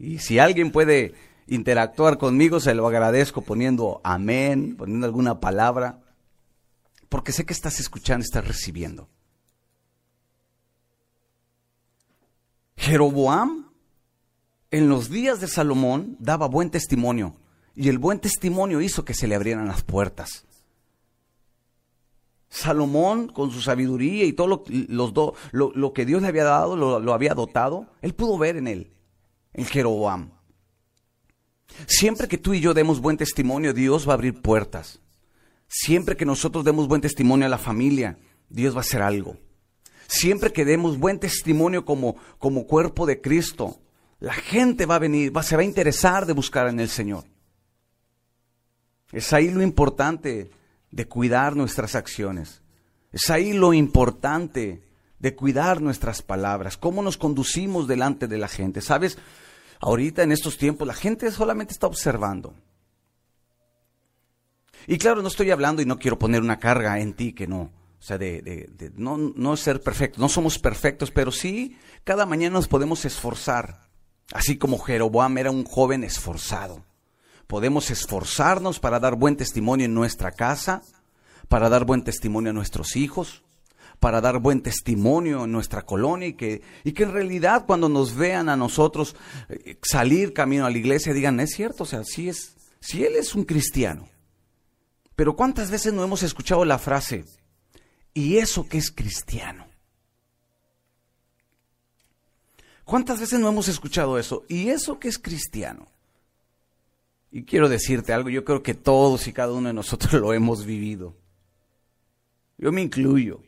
Y 0.00 0.20
si 0.20 0.38
alguien 0.38 0.70
puede 0.70 1.14
interactuar 1.48 2.18
conmigo, 2.18 2.60
se 2.60 2.72
lo 2.72 2.86
agradezco 2.86 3.42
poniendo 3.42 4.00
amén, 4.04 4.76
poniendo 4.76 5.06
alguna 5.06 5.40
palabra, 5.40 5.98
porque 7.08 7.32
sé 7.32 7.44
que 7.44 7.52
estás 7.52 7.80
escuchando, 7.80 8.22
estás 8.22 8.46
recibiendo. 8.46 9.08
Jeroboam 12.78 13.66
en 14.70 14.88
los 14.88 15.10
días 15.10 15.40
de 15.40 15.48
Salomón 15.48 16.16
daba 16.20 16.46
buen 16.46 16.70
testimonio 16.70 17.36
y 17.74 17.88
el 17.88 17.98
buen 17.98 18.20
testimonio 18.20 18.80
hizo 18.80 19.04
que 19.04 19.14
se 19.14 19.26
le 19.26 19.34
abrieran 19.34 19.66
las 19.66 19.82
puertas. 19.82 20.46
Salomón, 22.48 23.28
con 23.28 23.50
su 23.50 23.60
sabiduría 23.60 24.24
y 24.24 24.32
todo 24.32 24.46
lo, 24.46 24.64
los 24.68 25.12
lo, 25.52 25.92
que 25.92 26.06
Dios 26.06 26.22
le 26.22 26.28
había 26.28 26.44
dado, 26.44 26.76
lo, 26.76 26.98
lo, 26.98 27.12
había 27.12 27.34
dotado, 27.34 27.88
él 28.00 28.14
pudo 28.14 28.38
ver 28.38 28.56
en 28.56 28.68
él, 28.68 28.92
en 29.52 29.66
Jeroboam. 29.66 30.30
Siempre 31.86 32.26
que 32.28 32.38
tú 32.38 32.54
y 32.54 32.60
yo 32.60 32.74
demos 32.74 33.00
buen 33.00 33.16
testimonio, 33.16 33.74
Dios 33.74 34.08
va 34.08 34.12
a 34.12 34.14
abrir 34.14 34.40
puertas. 34.40 35.00
Siempre 35.66 36.16
que 36.16 36.24
nosotros 36.24 36.64
demos 36.64 36.88
buen 36.88 37.02
testimonio 37.02 37.46
a 37.46 37.50
la 37.50 37.58
familia, 37.58 38.18
Dios 38.48 38.74
va 38.74 38.78
a 38.78 38.80
hacer 38.80 39.02
algo. 39.02 39.36
Siempre 40.08 40.54
que 40.54 40.64
demos 40.64 40.98
buen 40.98 41.20
testimonio 41.20 41.84
como, 41.84 42.16
como 42.38 42.66
cuerpo 42.66 43.04
de 43.04 43.20
Cristo, 43.20 43.78
la 44.20 44.32
gente 44.32 44.86
va 44.86 44.94
a 44.94 45.00
venir, 45.00 45.36
va, 45.36 45.42
se 45.42 45.54
va 45.54 45.60
a 45.60 45.66
interesar 45.66 46.24
de 46.24 46.32
buscar 46.32 46.66
en 46.68 46.80
el 46.80 46.88
Señor. 46.88 47.24
Es 49.12 49.34
ahí 49.34 49.50
lo 49.50 49.62
importante 49.62 50.50
de 50.90 51.06
cuidar 51.06 51.54
nuestras 51.56 51.94
acciones. 51.94 52.62
Es 53.12 53.28
ahí 53.28 53.52
lo 53.52 53.74
importante 53.74 54.82
de 55.18 55.36
cuidar 55.36 55.82
nuestras 55.82 56.22
palabras, 56.22 56.78
cómo 56.78 57.02
nos 57.02 57.18
conducimos 57.18 57.86
delante 57.86 58.26
de 58.26 58.38
la 58.38 58.48
gente. 58.48 58.80
¿Sabes? 58.80 59.18
Ahorita 59.78 60.22
en 60.22 60.32
estos 60.32 60.56
tiempos 60.56 60.88
la 60.88 60.94
gente 60.94 61.30
solamente 61.30 61.74
está 61.74 61.86
observando. 61.86 62.54
Y 64.86 64.96
claro, 64.96 65.20
no 65.20 65.28
estoy 65.28 65.50
hablando 65.50 65.82
y 65.82 65.84
no 65.84 65.98
quiero 65.98 66.18
poner 66.18 66.40
una 66.40 66.58
carga 66.58 66.98
en 66.98 67.12
ti 67.12 67.34
que 67.34 67.46
no, 67.46 67.70
o 67.98 68.02
sea, 68.02 68.16
de, 68.18 68.92
no, 68.96 69.16
no 69.16 69.56
ser 69.56 69.82
perfecto, 69.82 70.20
no 70.20 70.28
somos 70.28 70.58
perfectos, 70.58 71.10
pero 71.10 71.32
sí 71.32 71.76
cada 72.04 72.26
mañana 72.26 72.54
nos 72.54 72.68
podemos 72.68 73.04
esforzar, 73.04 73.88
así 74.32 74.56
como 74.56 74.78
Jeroboam 74.78 75.38
era 75.38 75.50
un 75.50 75.64
joven 75.64 76.04
esforzado. 76.04 76.84
Podemos 77.46 77.90
esforzarnos 77.90 78.78
para 78.78 79.00
dar 79.00 79.16
buen 79.16 79.36
testimonio 79.36 79.86
en 79.86 79.94
nuestra 79.94 80.32
casa, 80.32 80.82
para 81.48 81.68
dar 81.68 81.84
buen 81.84 82.04
testimonio 82.04 82.50
a 82.50 82.54
nuestros 82.54 82.94
hijos, 82.96 83.42
para 84.00 84.20
dar 84.20 84.38
buen 84.38 84.62
testimonio 84.62 85.44
en 85.44 85.52
nuestra 85.52 85.82
colonia 85.82 86.28
y 86.28 86.34
que, 86.34 86.62
y 86.84 86.92
que 86.92 87.02
en 87.02 87.12
realidad 87.12 87.64
cuando 87.66 87.88
nos 87.88 88.14
vean 88.14 88.48
a 88.48 88.56
nosotros 88.56 89.16
eh, 89.48 89.76
salir 89.82 90.32
camino 90.32 90.66
a 90.66 90.70
la 90.70 90.78
iglesia 90.78 91.12
digan, 91.12 91.40
es 91.40 91.50
cierto, 91.50 91.82
o 91.82 91.86
sea, 91.86 92.04
sí 92.04 92.28
es, 92.28 92.54
si 92.80 93.04
él 93.04 93.16
es 93.16 93.34
un 93.34 93.44
cristiano. 93.44 94.08
Pero 95.16 95.34
¿cuántas 95.34 95.70
veces 95.70 95.92
no 95.92 96.04
hemos 96.04 96.22
escuchado 96.22 96.64
la 96.64 96.78
frase, 96.78 97.24
¿Y 98.18 98.38
eso 98.38 98.68
que 98.68 98.78
es 98.78 98.90
cristiano? 98.90 99.64
¿Cuántas 102.82 103.20
veces 103.20 103.38
no 103.38 103.48
hemos 103.48 103.68
escuchado 103.68 104.18
eso? 104.18 104.44
¿Y 104.48 104.70
eso 104.70 104.98
que 104.98 105.06
es 105.06 105.20
cristiano? 105.20 105.86
Y 107.30 107.44
quiero 107.44 107.68
decirte 107.68 108.12
algo, 108.12 108.28
yo 108.28 108.44
creo 108.44 108.60
que 108.64 108.74
todos 108.74 109.28
y 109.28 109.32
cada 109.32 109.52
uno 109.52 109.68
de 109.68 109.72
nosotros 109.72 110.12
lo 110.20 110.32
hemos 110.32 110.66
vivido. 110.66 111.14
Yo 112.56 112.72
me 112.72 112.82
incluyo. 112.82 113.40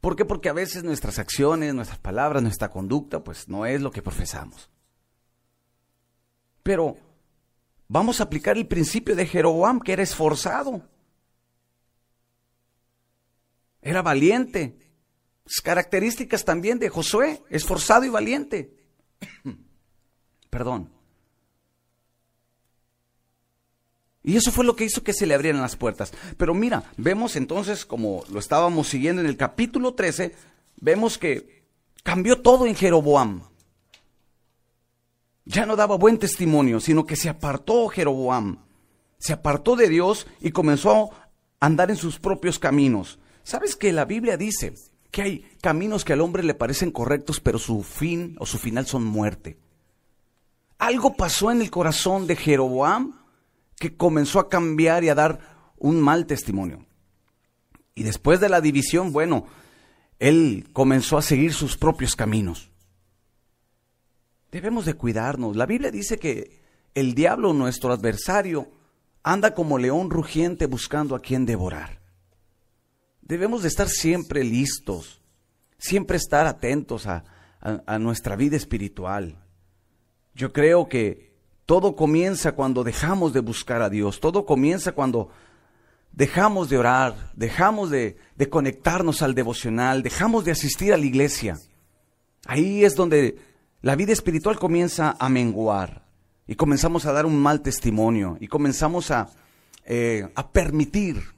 ¿Por 0.00 0.14
qué? 0.14 0.24
Porque 0.24 0.50
a 0.50 0.52
veces 0.52 0.84
nuestras 0.84 1.18
acciones, 1.18 1.74
nuestras 1.74 1.98
palabras, 1.98 2.44
nuestra 2.44 2.70
conducta, 2.70 3.24
pues 3.24 3.48
no 3.48 3.66
es 3.66 3.80
lo 3.80 3.90
que 3.90 4.02
profesamos. 4.02 4.70
Pero 6.62 6.96
vamos 7.88 8.20
a 8.20 8.22
aplicar 8.22 8.56
el 8.56 8.68
principio 8.68 9.16
de 9.16 9.26
Jeroboam, 9.26 9.80
que 9.80 9.94
era 9.94 10.04
esforzado. 10.04 10.88
Era 13.82 14.02
valiente. 14.02 14.76
características 15.62 16.44
también 16.44 16.78
de 16.78 16.88
Josué, 16.88 17.42
esforzado 17.48 18.04
y 18.04 18.08
valiente. 18.10 18.74
Perdón. 20.50 20.90
Y 24.22 24.36
eso 24.36 24.52
fue 24.52 24.64
lo 24.64 24.76
que 24.76 24.84
hizo 24.84 25.02
que 25.02 25.14
se 25.14 25.26
le 25.26 25.34
abrieran 25.34 25.62
las 25.62 25.76
puertas. 25.76 26.12
Pero 26.36 26.52
mira, 26.52 26.84
vemos 26.98 27.34
entonces, 27.36 27.86
como 27.86 28.24
lo 28.30 28.38
estábamos 28.38 28.88
siguiendo 28.88 29.22
en 29.22 29.28
el 29.28 29.38
capítulo 29.38 29.94
13, 29.94 30.34
vemos 30.76 31.16
que 31.16 31.64
cambió 32.02 32.42
todo 32.42 32.66
en 32.66 32.74
Jeroboam. 32.74 33.42
Ya 35.46 35.64
no 35.64 35.76
daba 35.76 35.96
buen 35.96 36.18
testimonio, 36.18 36.78
sino 36.78 37.06
que 37.06 37.16
se 37.16 37.30
apartó 37.30 37.88
Jeroboam. 37.88 38.58
Se 39.18 39.32
apartó 39.32 39.76
de 39.76 39.88
Dios 39.88 40.26
y 40.40 40.50
comenzó 40.50 41.10
a 41.58 41.64
andar 41.64 41.90
en 41.90 41.96
sus 41.96 42.18
propios 42.18 42.58
caminos. 42.58 43.18
¿Sabes 43.48 43.76
que 43.76 43.94
la 43.94 44.04
Biblia 44.04 44.36
dice 44.36 44.74
que 45.10 45.22
hay 45.22 45.38
caminos 45.62 46.04
que 46.04 46.12
al 46.12 46.20
hombre 46.20 46.42
le 46.42 46.52
parecen 46.52 46.90
correctos, 46.90 47.40
pero 47.40 47.58
su 47.58 47.82
fin 47.82 48.36
o 48.40 48.44
su 48.44 48.58
final 48.58 48.84
son 48.84 49.06
muerte? 49.06 49.56
Algo 50.76 51.14
pasó 51.14 51.50
en 51.50 51.62
el 51.62 51.70
corazón 51.70 52.26
de 52.26 52.36
Jeroboam 52.36 53.18
que 53.76 53.96
comenzó 53.96 54.38
a 54.38 54.50
cambiar 54.50 55.02
y 55.02 55.08
a 55.08 55.14
dar 55.14 55.72
un 55.78 55.98
mal 55.98 56.26
testimonio. 56.26 56.84
Y 57.94 58.02
después 58.02 58.38
de 58.38 58.50
la 58.50 58.60
división, 58.60 59.14
bueno, 59.14 59.46
él 60.18 60.68
comenzó 60.74 61.16
a 61.16 61.22
seguir 61.22 61.54
sus 61.54 61.78
propios 61.78 62.16
caminos. 62.16 62.70
Debemos 64.52 64.84
de 64.84 64.92
cuidarnos. 64.92 65.56
La 65.56 65.64
Biblia 65.64 65.90
dice 65.90 66.18
que 66.18 66.60
el 66.94 67.14
diablo, 67.14 67.54
nuestro 67.54 67.94
adversario, 67.94 68.70
anda 69.22 69.54
como 69.54 69.78
león 69.78 70.10
rugiente 70.10 70.66
buscando 70.66 71.16
a 71.16 71.22
quien 71.22 71.46
devorar. 71.46 71.97
Debemos 73.28 73.60
de 73.60 73.68
estar 73.68 73.90
siempre 73.90 74.42
listos, 74.42 75.20
siempre 75.76 76.16
estar 76.16 76.46
atentos 76.46 77.06
a, 77.06 77.24
nuestra 77.98 78.36
vida 78.36 78.56
espiritual. 78.56 79.36
Yo 80.34 80.52
creo 80.52 80.88
que 80.88 81.28
Todo 81.66 81.94
comienza 81.96 82.52
cuando 82.52 82.82
dejamos 82.82 83.34
de 83.34 83.40
buscar 83.40 83.82
a 83.82 83.90
Dios. 83.90 84.20
Todo 84.20 84.46
comienza 84.46 84.92
cuando 84.92 85.28
dejamos 86.12 86.70
de 86.70 86.78
orar, 86.78 87.30
dejamos 87.34 87.90
de, 87.90 88.16
conectarnos 88.48 89.20
al 89.20 89.34
devocional, 89.34 90.02
dejamos 90.02 90.46
de 90.46 90.52
asistir 90.52 90.94
a 90.94 90.96
la 90.96 91.04
iglesia. 91.04 91.58
Ahí 92.46 92.84
es 92.86 92.94
donde 92.94 93.36
la 93.82 93.96
vida 93.96 94.14
espiritual 94.14 94.58
comienza 94.58 95.14
a 95.20 95.28
menguar 95.28 96.06
y 96.46 96.54
comenzamos 96.54 97.04
a 97.04 97.12
dar 97.12 97.26
un 97.26 97.38
mal 97.38 97.60
testimonio 97.60 98.38
y 98.40 98.48
comenzamos 98.48 99.10
a, 99.10 99.28
eh, 99.84 100.26
a 100.34 100.50
permitir. 100.50 101.37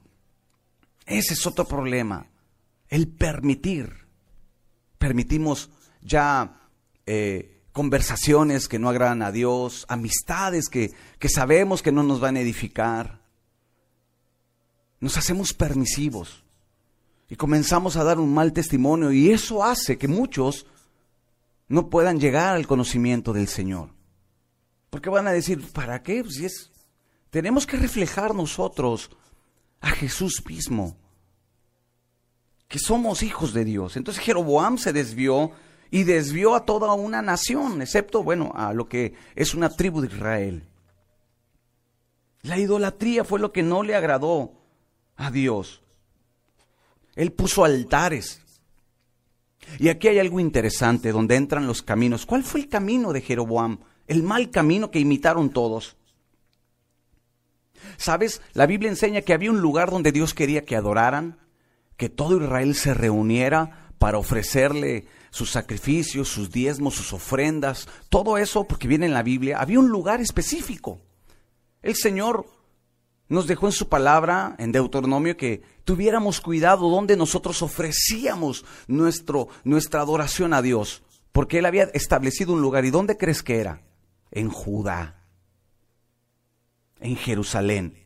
Ese 1.05 1.33
es 1.33 1.45
otro 1.45 1.65
problema, 1.65 2.27
el 2.87 3.07
permitir. 3.07 4.07
Permitimos 4.97 5.69
ya 6.01 6.69
eh, 7.05 7.63
conversaciones 7.71 8.67
que 8.67 8.79
no 8.79 8.89
agradan 8.89 9.21
a 9.21 9.31
Dios, 9.31 9.85
amistades 9.89 10.69
que, 10.69 10.91
que 11.19 11.29
sabemos 11.29 11.81
que 11.81 11.91
no 11.91 12.03
nos 12.03 12.19
van 12.19 12.37
a 12.37 12.41
edificar. 12.41 13.21
Nos 14.99 15.17
hacemos 15.17 15.53
permisivos 15.53 16.43
y 17.27 17.35
comenzamos 17.35 17.95
a 17.95 18.03
dar 18.03 18.19
un 18.19 18.33
mal 18.33 18.53
testimonio 18.53 19.11
y 19.11 19.31
eso 19.31 19.63
hace 19.63 19.97
que 19.97 20.07
muchos 20.07 20.67
no 21.69 21.89
puedan 21.89 22.19
llegar 22.19 22.55
al 22.55 22.67
conocimiento 22.67 23.31
del 23.31 23.47
Señor. 23.47 23.89
Porque 24.89 25.09
van 25.09 25.25
a 25.27 25.31
decir, 25.31 25.65
¿para 25.71 26.03
qué? 26.03 26.23
Si 26.29 26.45
es, 26.45 26.69
tenemos 27.29 27.65
que 27.65 27.77
reflejar 27.77 28.35
nosotros 28.35 29.09
a 29.81 29.89
Jesús 29.89 30.43
mismo, 30.47 30.95
que 32.67 32.79
somos 32.79 33.23
hijos 33.23 33.53
de 33.53 33.65
Dios. 33.65 33.97
Entonces 33.97 34.23
Jeroboam 34.23 34.77
se 34.77 34.93
desvió 34.93 35.51
y 35.89 36.03
desvió 36.03 36.55
a 36.55 36.65
toda 36.65 36.93
una 36.93 37.21
nación, 37.21 37.81
excepto, 37.81 38.23
bueno, 38.23 38.53
a 38.55 38.73
lo 38.73 38.87
que 38.87 39.13
es 39.35 39.53
una 39.53 39.69
tribu 39.69 40.01
de 40.01 40.07
Israel. 40.07 40.63
La 42.43 42.57
idolatría 42.57 43.23
fue 43.23 43.39
lo 43.39 43.51
que 43.51 43.61
no 43.61 43.83
le 43.83 43.95
agradó 43.95 44.53
a 45.15 45.29
Dios. 45.29 45.81
Él 47.15 47.33
puso 47.33 47.65
altares. 47.65 48.41
Y 49.77 49.89
aquí 49.89 50.07
hay 50.07 50.19
algo 50.19 50.39
interesante 50.39 51.11
donde 51.11 51.35
entran 51.35 51.67
los 51.67 51.81
caminos. 51.81 52.25
¿Cuál 52.25 52.43
fue 52.43 52.61
el 52.61 52.69
camino 52.69 53.13
de 53.13 53.21
Jeroboam? 53.21 53.79
El 54.07 54.23
mal 54.23 54.49
camino 54.49 54.89
que 54.89 54.99
imitaron 54.99 55.51
todos. 55.51 55.97
¿Sabes? 57.97 58.41
La 58.53 58.65
Biblia 58.65 58.89
enseña 58.89 59.21
que 59.21 59.33
había 59.33 59.51
un 59.51 59.61
lugar 59.61 59.91
donde 59.91 60.11
Dios 60.11 60.33
quería 60.33 60.65
que 60.65 60.75
adoraran, 60.75 61.37
que 61.97 62.09
todo 62.09 62.41
Israel 62.41 62.75
se 62.75 62.93
reuniera 62.93 63.89
para 63.99 64.17
ofrecerle 64.17 65.05
sus 65.29 65.51
sacrificios, 65.51 66.27
sus 66.27 66.51
diezmos, 66.51 66.95
sus 66.95 67.13
ofrendas, 67.13 67.87
todo 68.09 68.37
eso, 68.37 68.65
porque 68.65 68.87
viene 68.87 69.05
en 69.05 69.13
la 69.13 69.23
Biblia, 69.23 69.59
había 69.59 69.79
un 69.79 69.89
lugar 69.89 70.21
específico. 70.21 70.99
El 71.81 71.95
Señor 71.95 72.45
nos 73.29 73.47
dejó 73.47 73.67
en 73.67 73.71
su 73.71 73.87
palabra, 73.87 74.55
en 74.59 74.71
Deuteronomio, 74.71 75.37
que 75.37 75.61
tuviéramos 75.85 76.41
cuidado 76.41 76.89
donde 76.89 77.15
nosotros 77.15 77.61
ofrecíamos 77.61 78.65
nuestro, 78.87 79.47
nuestra 79.63 80.01
adoración 80.01 80.53
a 80.53 80.61
Dios, 80.61 81.01
porque 81.31 81.59
Él 81.59 81.65
había 81.65 81.85
establecido 81.93 82.53
un 82.53 82.61
lugar. 82.61 82.83
¿Y 82.83 82.91
dónde 82.91 83.17
crees 83.17 83.41
que 83.41 83.59
era? 83.59 83.83
En 84.31 84.49
Judá, 84.49 85.20
en 87.01 87.17
Jerusalén. 87.17 87.97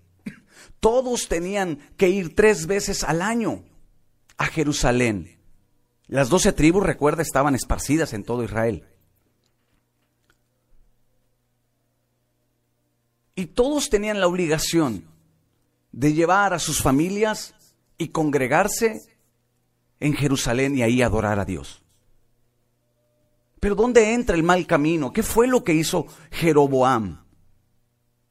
Todos 0.80 1.28
tenían 1.28 1.80
que 1.98 2.10
ir 2.10 2.36
tres 2.36 2.66
veces 2.68 3.04
al 3.04 3.22
año 3.22 3.64
a 4.38 4.46
Jerusalén. 4.48 5.40
Las 6.08 6.30
doce 6.30 6.54
tribus, 6.54 6.84
recuerda, 6.84 7.22
estaban 7.22 7.56
esparcidas 7.56 8.14
en 8.14 8.24
todo 8.24 8.44
Israel. 8.44 8.88
Y 13.36 13.48
todos 13.48 13.90
tenían 13.90 14.20
la 14.20 14.28
obligación 14.28 15.06
de 15.92 16.14
llevar 16.14 16.54
a 16.54 16.60
sus 16.60 16.82
familias 16.82 17.54
y 17.98 18.10
congregarse 18.10 19.02
en 20.00 20.14
Jerusalén 20.14 20.78
y 20.78 20.84
ahí 20.84 21.02
adorar 21.02 21.40
a 21.40 21.46
Dios. 21.46 21.82
Pero 23.60 23.76
¿dónde 23.76 24.14
entra 24.14 24.36
el 24.36 24.44
mal 24.44 24.68
camino? 24.68 25.12
¿Qué 25.12 25.24
fue 25.24 25.48
lo 25.48 25.64
que 25.64 25.74
hizo 25.74 26.06
Jeroboam? 26.32 27.25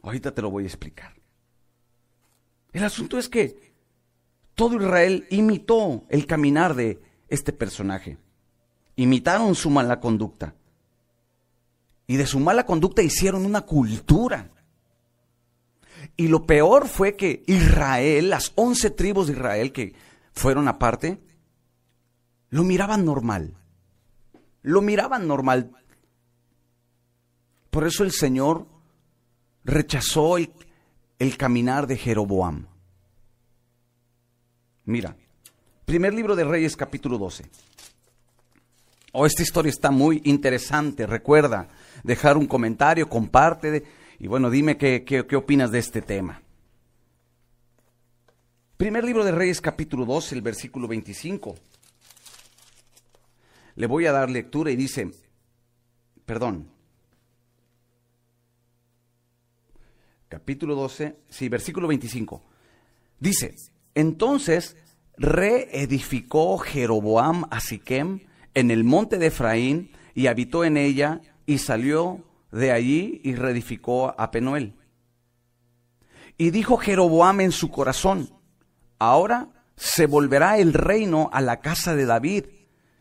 Ahorita 0.05 0.35
te 0.35 0.43
lo 0.43 0.51
voy 0.51 0.65
a 0.65 0.67
explicar. 0.67 1.15
El 2.73 2.85
asunto 2.85 3.19
es 3.19 3.29
que 3.29 3.73
todo 4.55 4.77
Israel 4.77 5.27
imitó 5.31 6.05
el 6.11 6.27
caminar 6.27 6.75
de 6.75 7.01
este 7.29 7.55
personaje. 7.55 8.19
Imitaron 8.97 9.55
su 9.55 9.71
mala 9.71 10.01
conducta. 10.01 10.55
Y 12.07 12.17
de 12.17 12.27
su 12.27 12.39
mala 12.39 12.67
conducta 12.67 13.03
hicieron 13.03 13.47
una 13.47 13.63
cultura. 13.63 14.51
Y 16.19 16.29
lo 16.29 16.45
peor 16.45 16.87
fue 16.87 17.17
que 17.17 17.43
Israel, 17.47 18.29
las 18.29 18.53
once 18.57 18.91
tribus 18.91 19.29
de 19.29 19.33
Israel 19.33 19.73
que 19.73 19.95
fueron 20.35 20.69
aparte, 20.69 21.19
lo 22.51 22.63
miraban 22.63 23.07
normal. 23.07 23.55
Lo 24.61 24.83
miraban 24.83 25.27
normal. 25.27 25.71
Por 27.71 27.87
eso 27.87 28.05
el 28.05 28.13
Señor 28.13 28.74
rechazó 29.65 30.37
el, 30.37 30.51
caminar 31.37 31.87
de 31.87 31.97
Jeroboam. 31.97 32.67
Mira, 34.85 35.17
Primer 35.85 36.15
libro 36.15 36.35
de 36.35 36.45
Reyes, 36.45 36.77
capítulo 36.77 37.19
12. 37.19 37.45
Oh, 39.13 39.27
esta 39.27 39.43
historia 39.43 39.69
está 39.69 39.91
muy 39.91 40.23
interesante. 40.25 41.07
Recuerda 41.07 41.69
dejar 42.03 42.39
un 42.39 42.47
comentario, 42.47 43.09
comparte 43.09 43.85
y 44.19 44.27
bueno, 44.27 44.49
dime 44.49 44.79
qué, 44.79 45.05
qué, 45.05 45.37
opinas 45.37 45.71
de 45.71 45.79
este 45.79 46.01
tema. 46.01 46.41
Primer 48.79 49.05
libro 49.05 49.25
de 49.25 49.33
Reyes, 49.33 49.61
capítulo 49.61 50.07
12, 50.07 50.35
el 50.35 50.43
versículo 50.43 50.89
25. 50.89 51.55
Le 53.77 53.87
voy 53.87 54.07
a 54.07 54.13
dar 54.13 54.31
lectura 54.31 54.71
y 54.71 54.77
dice, 54.77 55.11
perdón, 56.25 56.71
capítulo 60.35 60.75
12, 60.75 61.17
sí, 61.31 61.49
versículo 61.49 61.87
25. 61.87 62.43
Dice, 63.21 63.55
entonces 63.95 64.77
reedificó 65.17 66.59
Jeroboam 66.59 67.45
a 67.53 67.61
Siquem 67.61 68.19
en 68.53 68.73
el 68.73 68.83
monte 68.83 69.19
de 69.19 69.27
Efraín 69.27 69.93
y 70.13 70.27
habitó 70.27 70.65
en 70.65 70.77
ella 70.77 71.21
y 71.47 71.59
salió 71.59 72.25
de 72.51 72.73
allí 72.73 73.21
y 73.23 73.37
reedificó 73.37 74.13
a 74.19 74.33
Penuel. 74.33 74.75
Y 76.37 76.51
dijo 76.51 76.79
Jeroboam 76.79 77.41
en 77.41 77.53
su 77.53 77.71
corazón, 77.71 78.29
ahora 78.99 79.51
se 79.77 80.07
volverá 80.07 80.59
el 80.59 80.73
reino 80.73 81.31
a 81.33 81.43
la 81.43 81.61
casa 81.61 81.95
de 81.95 82.07
David, 82.07 82.47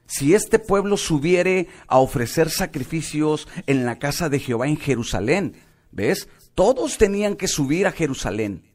si 0.06 0.36
este 0.36 0.60
pueblo 0.60 0.98
subiere 0.98 1.67
a 1.88 1.98
ofrecer 1.98 2.52
sacrificios 2.52 3.48
en 3.65 3.88
la 3.88 3.98
casa 3.98 4.30
de 4.30 4.38
Jehová 4.38 4.67
en 4.67 4.78
Jerusalén. 4.78 5.56
¿Ves? 5.91 6.28
Todos 6.56 6.98
tenían 6.98 7.36
que 7.36 7.48
subir 7.48 7.88
a 7.88 7.92
Jerusalén 7.92 8.74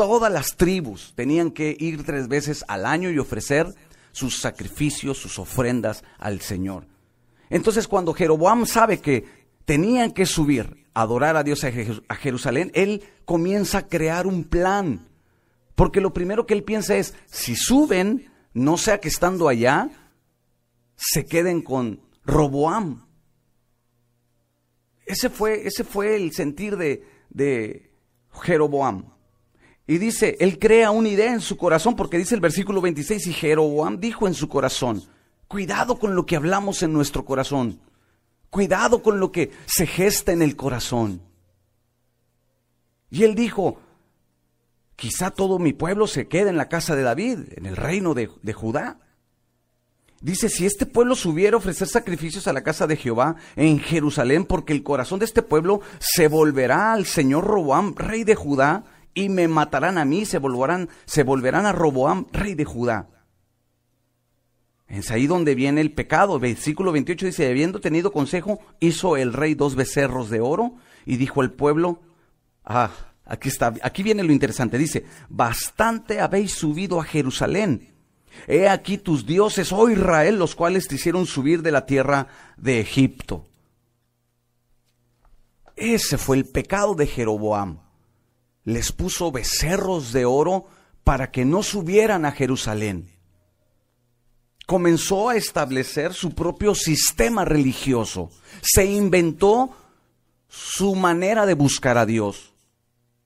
todas 0.00 0.32
las 0.32 0.56
tribus 0.56 1.12
tenían 1.14 1.50
que 1.50 1.76
ir 1.78 2.04
tres 2.04 2.26
veces 2.26 2.64
al 2.68 2.86
año 2.86 3.10
y 3.10 3.18
ofrecer 3.18 3.74
sus 4.12 4.40
sacrificios, 4.40 5.18
sus 5.18 5.38
ofrendas 5.38 6.04
al 6.18 6.40
Señor. 6.40 6.86
Entonces 7.50 7.86
cuando 7.86 8.14
Jeroboam 8.14 8.64
sabe 8.64 9.00
que 9.00 9.26
tenían 9.66 10.12
que 10.12 10.24
subir 10.24 10.86
a 10.94 11.02
adorar 11.02 11.36
a 11.36 11.42
Dios 11.42 11.64
a 11.64 12.14
Jerusalén, 12.14 12.70
él 12.72 13.04
comienza 13.26 13.76
a 13.76 13.88
crear 13.88 14.26
un 14.26 14.44
plan. 14.44 15.06
Porque 15.74 16.00
lo 16.00 16.14
primero 16.14 16.46
que 16.46 16.54
él 16.54 16.64
piensa 16.64 16.96
es, 16.96 17.12
si 17.26 17.54
suben, 17.54 18.30
no 18.54 18.78
sea 18.78 19.00
que 19.00 19.08
estando 19.08 19.48
allá, 19.48 19.90
se 20.96 21.26
queden 21.26 21.60
con 21.60 22.00
Roboam. 22.24 23.06
Ese 25.10 25.28
fue, 25.28 25.66
ese 25.66 25.82
fue 25.82 26.14
el 26.14 26.32
sentir 26.32 26.76
de, 26.76 27.90
Jeroboam. 28.42 29.06
Y 29.84 29.98
dice, 29.98 30.36
él 30.38 30.60
crea 30.60 30.92
una 30.92 31.08
idea 31.08 31.32
en 31.32 31.40
su 31.40 31.56
corazón, 31.56 31.96
porque 31.96 32.16
dice 32.16 32.36
el 32.36 32.40
versículo 32.40 32.80
26, 32.80 33.26
y 33.26 33.32
Jeroboam 33.32 33.98
dijo 33.98 34.28
en 34.28 34.34
su 34.34 34.48
corazón, 34.48 35.02
cuidado 35.48 35.98
con 35.98 36.14
lo 36.14 36.26
que 36.26 36.36
hablamos 36.36 36.84
en 36.84 36.92
nuestro 36.92 37.24
corazón, 37.24 37.80
cuidado 38.50 39.02
con 39.02 39.18
lo 39.18 39.32
que 39.32 39.50
se 39.66 39.84
gesta 39.84 40.30
en 40.30 40.42
el 40.42 40.54
corazón. 40.54 41.20
Y 43.10 43.24
él 43.24 43.34
dijo, 43.34 43.80
quizá 44.94 45.32
todo 45.32 45.58
mi 45.58 45.72
pueblo 45.72 46.06
se 46.06 46.28
quede 46.28 46.50
en 46.50 46.56
la 46.56 46.68
casa 46.68 46.94
de 46.94 47.02
David, 47.02 47.40
en 47.56 47.66
el 47.66 47.76
reino 47.76 48.14
de, 48.14 48.30
de 48.42 48.52
Judá. 48.52 49.00
Dice, 50.20 50.50
si 50.50 50.66
este 50.66 50.84
pueblo 50.84 51.14
subiera 51.14 51.54
a 51.54 51.58
ofrecer 51.58 51.88
sacrificios 51.88 52.46
a 52.46 52.52
la 52.52 52.62
casa 52.62 52.86
de 52.86 52.96
Jehová 52.96 53.36
en 53.56 53.78
Jerusalén, 53.78 54.44
porque 54.44 54.74
el 54.74 54.82
corazón 54.82 55.18
de 55.18 55.24
este 55.24 55.40
pueblo 55.40 55.80
se 55.98 56.28
volverá 56.28 56.92
al 56.92 57.06
Señor 57.06 57.44
Roboam, 57.44 57.94
rey 57.96 58.24
de 58.24 58.34
Judá, 58.34 58.84
y 59.14 59.30
me 59.30 59.48
matarán 59.48 59.96
a 59.96 60.04
mí, 60.04 60.26
se 60.26 60.38
volverán, 60.38 60.90
se 61.06 61.22
volverán 61.22 61.64
a 61.64 61.72
Roboam, 61.72 62.26
rey 62.32 62.54
de 62.54 62.66
Judá. 62.66 63.08
Es 64.88 65.10
ahí 65.10 65.26
donde 65.26 65.54
viene 65.54 65.80
el 65.80 65.92
pecado. 65.92 66.38
Versículo 66.38 66.92
28 66.92 67.26
dice, 67.26 67.48
habiendo 67.48 67.80
tenido 67.80 68.12
consejo, 68.12 68.60
hizo 68.78 69.16
el 69.16 69.32
rey 69.32 69.54
dos 69.54 69.74
becerros 69.74 70.28
de 70.28 70.40
oro 70.40 70.74
y 71.06 71.16
dijo 71.16 71.40
al 71.40 71.52
pueblo, 71.52 72.00
ah, 72.64 72.90
aquí 73.24 73.48
está, 73.48 73.72
aquí 73.82 74.02
viene 74.02 74.22
lo 74.22 74.32
interesante, 74.32 74.76
dice, 74.76 75.06
bastante 75.30 76.20
habéis 76.20 76.52
subido 76.52 77.00
a 77.00 77.04
Jerusalén. 77.04 77.94
He 78.46 78.68
aquí 78.68 78.98
tus 78.98 79.26
dioses, 79.26 79.72
oh 79.72 79.88
Israel, 79.90 80.38
los 80.38 80.54
cuales 80.54 80.88
te 80.88 80.96
hicieron 80.96 81.26
subir 81.26 81.62
de 81.62 81.72
la 81.72 81.86
tierra 81.86 82.28
de 82.56 82.80
Egipto. 82.80 83.46
Ese 85.76 86.18
fue 86.18 86.36
el 86.36 86.44
pecado 86.44 86.94
de 86.94 87.06
Jeroboam. 87.06 87.78
Les 88.64 88.92
puso 88.92 89.32
becerros 89.32 90.12
de 90.12 90.24
oro 90.24 90.66
para 91.04 91.30
que 91.30 91.44
no 91.44 91.62
subieran 91.62 92.24
a 92.24 92.32
Jerusalén. 92.32 93.10
Comenzó 94.66 95.30
a 95.30 95.36
establecer 95.36 96.14
su 96.14 96.34
propio 96.34 96.74
sistema 96.74 97.44
religioso. 97.44 98.30
Se 98.62 98.84
inventó 98.84 99.74
su 100.48 100.94
manera 100.94 101.46
de 101.46 101.54
buscar 101.54 101.96
a 101.96 102.06
Dios. 102.06 102.52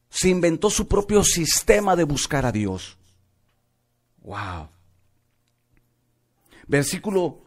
Se 0.08 0.28
inventó 0.28 0.70
su 0.70 0.86
propio 0.86 1.24
sistema 1.24 1.96
de 1.96 2.04
buscar 2.04 2.46
a 2.46 2.52
Dios. 2.52 2.96
Wow. 4.22 4.68
Versículo, 6.66 7.42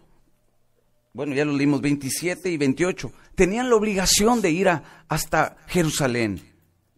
bueno, 1.14 1.34
ya 1.34 1.46
lo 1.46 1.54
leímos 1.54 1.82
27 1.82 2.50
y 2.50 2.58
28. 2.58 3.12
Tenían 3.36 3.70
la 3.70 3.76
obligación 3.76 4.42
de 4.42 4.52
ir 4.52 4.70
hasta 5.08 5.58
Jerusalén, 5.68 6.42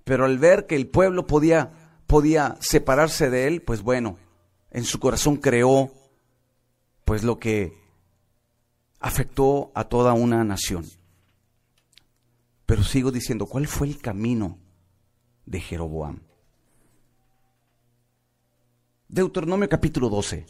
pero 0.04 0.26
al 0.26 0.38
ver 0.38 0.66
que 0.68 0.76
el 0.76 0.88
pueblo 0.88 1.26
podía, 1.26 1.72
podía 2.08 2.58
separarse 2.60 3.30
de 3.30 3.48
él, 3.48 3.62
pues 3.62 3.82
bueno, 3.82 4.18
en 4.72 4.84
su 4.84 5.00
corazón 5.00 5.38
creó 5.38 5.92
pues 7.06 7.24
lo 7.24 7.40
que 7.40 7.74
afectó 9.00 9.72
a 9.74 9.86
toda 9.86 10.14
una 10.14 10.44
nación. 10.44 10.86
Pero 12.66 12.84
sigo 12.84 13.12
diciendo, 13.12 13.48
¿cuál 13.48 13.68
fue 13.68 13.88
el 13.88 14.00
camino 14.00 14.60
de 15.46 15.60
Jeroboam? 15.60 16.20
Deuteronomio 19.08 19.68
capítulo 19.68 20.08
12. 20.10 20.46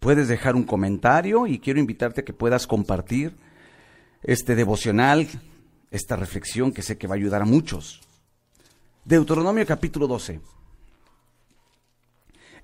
Puedes 0.00 0.28
dejar 0.28 0.56
un 0.56 0.64
comentario 0.64 1.46
y 1.46 1.58
quiero 1.58 1.78
invitarte 1.78 2.22
a 2.22 2.24
que 2.24 2.32
puedas 2.32 2.66
compartir 2.66 3.36
este 4.22 4.54
devocional, 4.54 5.28
esta 5.90 6.16
reflexión 6.16 6.72
que 6.72 6.80
sé 6.80 6.96
que 6.96 7.06
va 7.06 7.14
a 7.14 7.18
ayudar 7.18 7.42
a 7.42 7.44
muchos. 7.44 8.00
Deuteronomio 9.04 9.66
capítulo 9.66 10.06
12. 10.06 10.40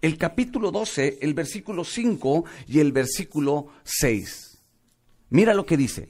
El 0.00 0.16
capítulo 0.16 0.70
12, 0.70 1.18
el 1.20 1.34
versículo 1.34 1.84
5 1.84 2.44
y 2.68 2.80
el 2.80 2.92
versículo 2.92 3.68
6. 3.84 4.58
Mira 5.28 5.52
lo 5.52 5.66
que 5.66 5.76
dice. 5.76 6.08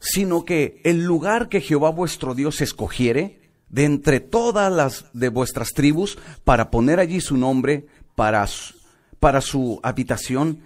Sino 0.00 0.46
que 0.46 0.80
el 0.84 1.04
lugar 1.04 1.50
que 1.50 1.60
Jehová 1.60 1.90
vuestro 1.90 2.34
Dios 2.34 2.62
escogiere, 2.62 3.41
de 3.72 3.86
entre 3.86 4.20
todas 4.20 4.70
las 4.70 5.06
de 5.14 5.30
vuestras 5.30 5.70
tribus 5.70 6.18
para 6.44 6.70
poner 6.70 7.00
allí 7.00 7.20
su 7.20 7.36
nombre, 7.36 7.86
para 8.14 8.46
su, 8.46 8.74
para 9.18 9.40
su 9.40 9.80
habitación, 9.82 10.60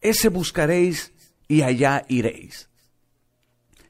ese 0.00 0.28
buscaréis 0.28 1.12
y 1.46 1.62
allá 1.62 2.04
iréis. 2.08 2.68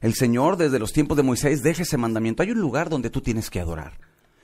El 0.01 0.13
Señor 0.13 0.57
desde 0.57 0.77
los 0.77 0.93
tiempos 0.93 1.17
de 1.17 1.23
Moisés 1.23 1.63
deja 1.63 1.83
ese 1.83 1.97
mandamiento. 1.97 2.43
Hay 2.43 2.51
un 2.51 2.59
lugar 2.59 2.89
donde 2.89 3.09
tú 3.09 3.21
tienes 3.21 3.49
que 3.49 3.59
adorar. 3.59 3.97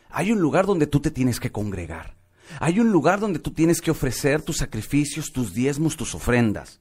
Hay 0.09 0.31
un 0.31 0.39
lugar 0.39 0.65
donde 0.65 0.87
tú 0.87 1.01
te 1.01 1.11
tienes 1.11 1.39
que 1.39 1.51
congregar. 1.51 2.15
Hay 2.59 2.79
un 2.79 2.91
lugar 2.91 3.19
donde 3.19 3.39
tú 3.39 3.51
tienes 3.51 3.81
que 3.81 3.91
ofrecer 3.91 4.41
tus 4.41 4.57
sacrificios, 4.57 5.31
tus 5.31 5.53
diezmos, 5.53 5.97
tus 5.97 6.15
ofrendas. 6.15 6.79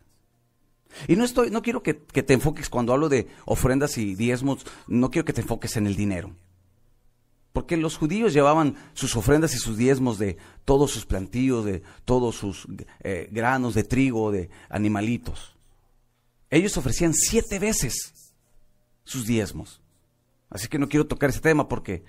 Y 1.09 1.16
no 1.16 1.25
estoy, 1.25 1.51
no 1.51 1.62
quiero 1.62 1.83
que, 1.83 1.97
que 1.99 2.23
te 2.23 2.35
enfoques 2.35 2.68
cuando 2.68 2.92
hablo 2.92 3.09
de 3.09 3.27
ofrendas 3.44 3.99
y 3.99 4.14
diezmos, 4.14 4.64
no 4.87 5.11
quiero 5.11 5.25
que 5.25 5.33
te 5.33 5.40
enfoques 5.40 5.77
en 5.77 5.88
el 5.88 5.97
dinero. 5.97 6.33
Porque 7.55 7.77
los 7.77 7.97
judíos 7.97 8.33
llevaban 8.33 8.75
sus 8.95 9.14
ofrendas 9.14 9.55
y 9.55 9.59
sus 9.59 9.77
diezmos 9.77 10.19
de 10.19 10.38
todos 10.64 10.90
sus 10.90 11.07
plantíos, 11.07 11.64
de 11.64 11.85
todos 12.05 12.35
sus 12.35 12.67
eh, 12.99 13.29
granos 13.31 13.75
de 13.75 13.85
trigo, 13.85 14.33
de 14.33 14.51
animalitos. 14.69 15.55
Ellos 16.51 16.77
ofrecían 16.77 17.14
siete 17.14 17.61
veces 17.61 18.35
sus 19.05 19.25
diezmos. 19.25 19.81
Así 20.51 20.67
que 20.67 20.81
no 20.81 20.88
quiero 20.88 21.07
tocar 21.07 21.31
ese 21.31 21.40
tema 21.40 21.69
porque 21.69 22.03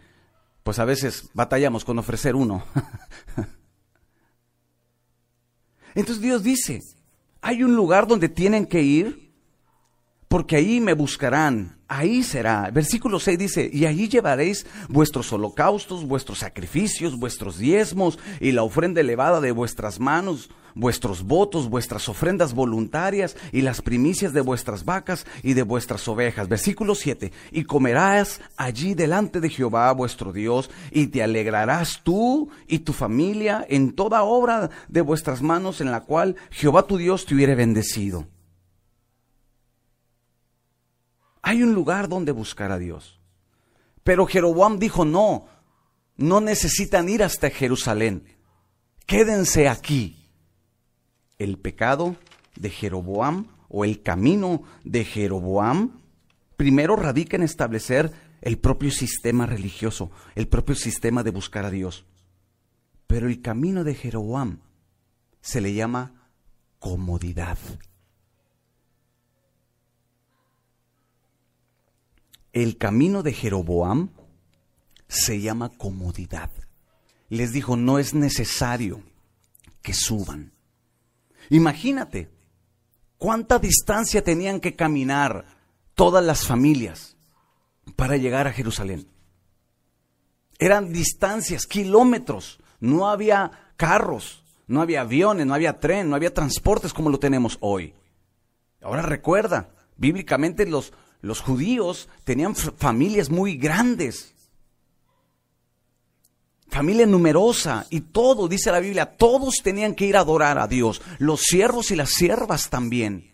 pues 0.63 0.79
a 0.79 0.85
veces 0.85 1.29
batallamos 1.35 1.85
con 1.85 1.99
ofrecer 1.99 2.35
uno. 2.35 2.65
Entonces 5.93 6.23
Dios 6.23 6.41
dice, 6.41 6.79
hay 7.41 7.61
un 7.61 7.75
lugar 7.75 8.07
donde 8.07 8.29
tienen 8.29 8.65
que 8.65 8.81
ir 8.81 9.24
porque 10.35 10.57
ahí 10.57 10.81
me 10.81 10.91
buscarán 10.91 11.77
ahí 11.87 12.21
será. 12.21 12.69
Versículo 12.69 13.21
6 13.21 13.39
dice, 13.39 13.69
y 13.71 13.85
allí 13.85 14.09
llevaréis 14.09 14.65
vuestros 14.89 15.31
holocaustos, 15.31 16.05
vuestros 16.05 16.39
sacrificios, 16.39 17.17
vuestros 17.17 17.57
diezmos 17.57 18.19
y 18.41 18.51
la 18.51 18.63
ofrenda 18.63 18.99
elevada 18.99 19.39
de 19.39 19.53
vuestras 19.53 19.97
manos, 19.97 20.49
vuestros 20.73 21.23
votos, 21.23 21.69
vuestras 21.69 22.09
ofrendas 22.09 22.53
voluntarias 22.53 23.37
y 23.53 23.61
las 23.61 23.81
primicias 23.81 24.33
de 24.33 24.41
vuestras 24.41 24.83
vacas 24.83 25.25
y 25.41 25.53
de 25.53 25.63
vuestras 25.63 26.05
ovejas. 26.09 26.49
Versículo 26.49 26.95
7, 26.95 27.31
y 27.53 27.63
comerás 27.63 28.41
allí 28.57 28.93
delante 28.93 29.39
de 29.39 29.49
Jehová 29.49 29.89
vuestro 29.93 30.33
Dios 30.33 30.69
y 30.91 31.07
te 31.07 31.23
alegrarás 31.23 32.01
tú 32.03 32.49
y 32.67 32.79
tu 32.79 32.91
familia 32.91 33.65
en 33.69 33.93
toda 33.93 34.23
obra 34.23 34.69
de 34.89 34.99
vuestras 34.99 35.41
manos 35.41 35.79
en 35.79 35.91
la 35.91 36.01
cual 36.01 36.35
Jehová 36.51 36.83
tu 36.87 36.97
Dios 36.97 37.25
te 37.25 37.35
hubiere 37.35 37.55
bendecido. 37.55 38.27
Hay 41.47 41.61
un 41.61 41.75
lugar 41.75 42.09
donde 42.09 42.31
buscar 42.31 42.71
a 42.71 42.79
Dios. 42.79 43.19
Pero 44.03 44.25
Jeroboam 44.25 44.79
dijo, 44.79 45.05
no, 45.05 45.45
no 46.17 46.41
necesitan 46.41 47.07
ir 47.07 47.21
hasta 47.21 47.51
Jerusalén. 47.51 48.23
Quédense 49.05 49.69
aquí. 49.69 50.27
El 51.37 51.59
pecado 51.59 52.15
de 52.55 52.71
Jeroboam 52.71 53.45
o 53.69 53.85
el 53.85 54.01
camino 54.01 54.63
de 54.83 55.05
Jeroboam 55.05 55.99
primero 56.57 56.95
radica 56.95 57.37
en 57.37 57.43
establecer 57.43 58.11
el 58.41 58.57
propio 58.57 58.89
sistema 58.89 59.45
religioso, 59.45 60.09
el 60.33 60.47
propio 60.47 60.73
sistema 60.73 61.21
de 61.21 61.29
buscar 61.29 61.63
a 61.63 61.69
Dios. 61.69 62.05
Pero 63.05 63.27
el 63.27 63.43
camino 63.43 63.83
de 63.83 63.93
Jeroboam 63.93 64.61
se 65.41 65.61
le 65.61 65.75
llama 65.75 66.31
comodidad. 66.79 67.59
El 72.55 72.77
camino 72.77 73.21
de 73.21 73.33
Jeroboam 73.33 74.11
se 75.09 75.41
llama 75.41 75.73
comodidad. 75.77 76.49
Les 77.27 77.51
dijo, 77.51 77.75
no 77.75 77.99
es 77.99 78.13
necesario 78.13 79.03
que 79.81 79.93
suban. 79.93 80.53
Imagínate 81.49 82.31
cuánta 83.17 83.59
distancia 83.59 84.23
tenían 84.23 84.61
que 84.61 84.73
caminar 84.73 85.45
todas 85.95 86.23
las 86.23 86.47
familias 86.47 87.17
para 87.97 88.15
llegar 88.15 88.47
a 88.47 88.53
Jerusalén. 88.53 89.05
Eran 90.57 90.93
distancias, 90.93 91.65
kilómetros. 91.65 92.59
No 92.79 93.09
había 93.09 93.51
carros, 93.75 94.45
no 94.65 94.81
había 94.81 95.01
aviones, 95.01 95.45
no 95.45 95.53
había 95.53 95.81
tren, 95.81 96.09
no 96.09 96.15
había 96.15 96.33
transportes 96.33 96.93
como 96.93 97.09
lo 97.09 97.19
tenemos 97.19 97.57
hoy. 97.59 97.93
Ahora 98.81 99.01
recuerda, 99.01 99.71
bíblicamente 99.97 100.65
los, 100.65 100.93
los 101.21 101.41
judíos 101.41 102.07
tenían 102.23 102.55
familias 102.55 103.29
muy 103.29 103.57
grandes, 103.57 104.33
familia 106.69 107.05
numerosa 107.05 107.85
y 107.89 108.01
todo, 108.01 108.47
dice 108.47 108.71
la 108.71 108.79
Biblia, 108.79 109.05
todos 109.05 109.55
tenían 109.63 109.95
que 109.95 110.05
ir 110.05 110.17
a 110.17 110.21
adorar 110.21 110.59
a 110.59 110.67
Dios, 110.67 111.01
los 111.19 111.41
siervos 111.41 111.91
y 111.91 111.95
las 111.95 112.09
siervas 112.09 112.69
también. 112.69 113.33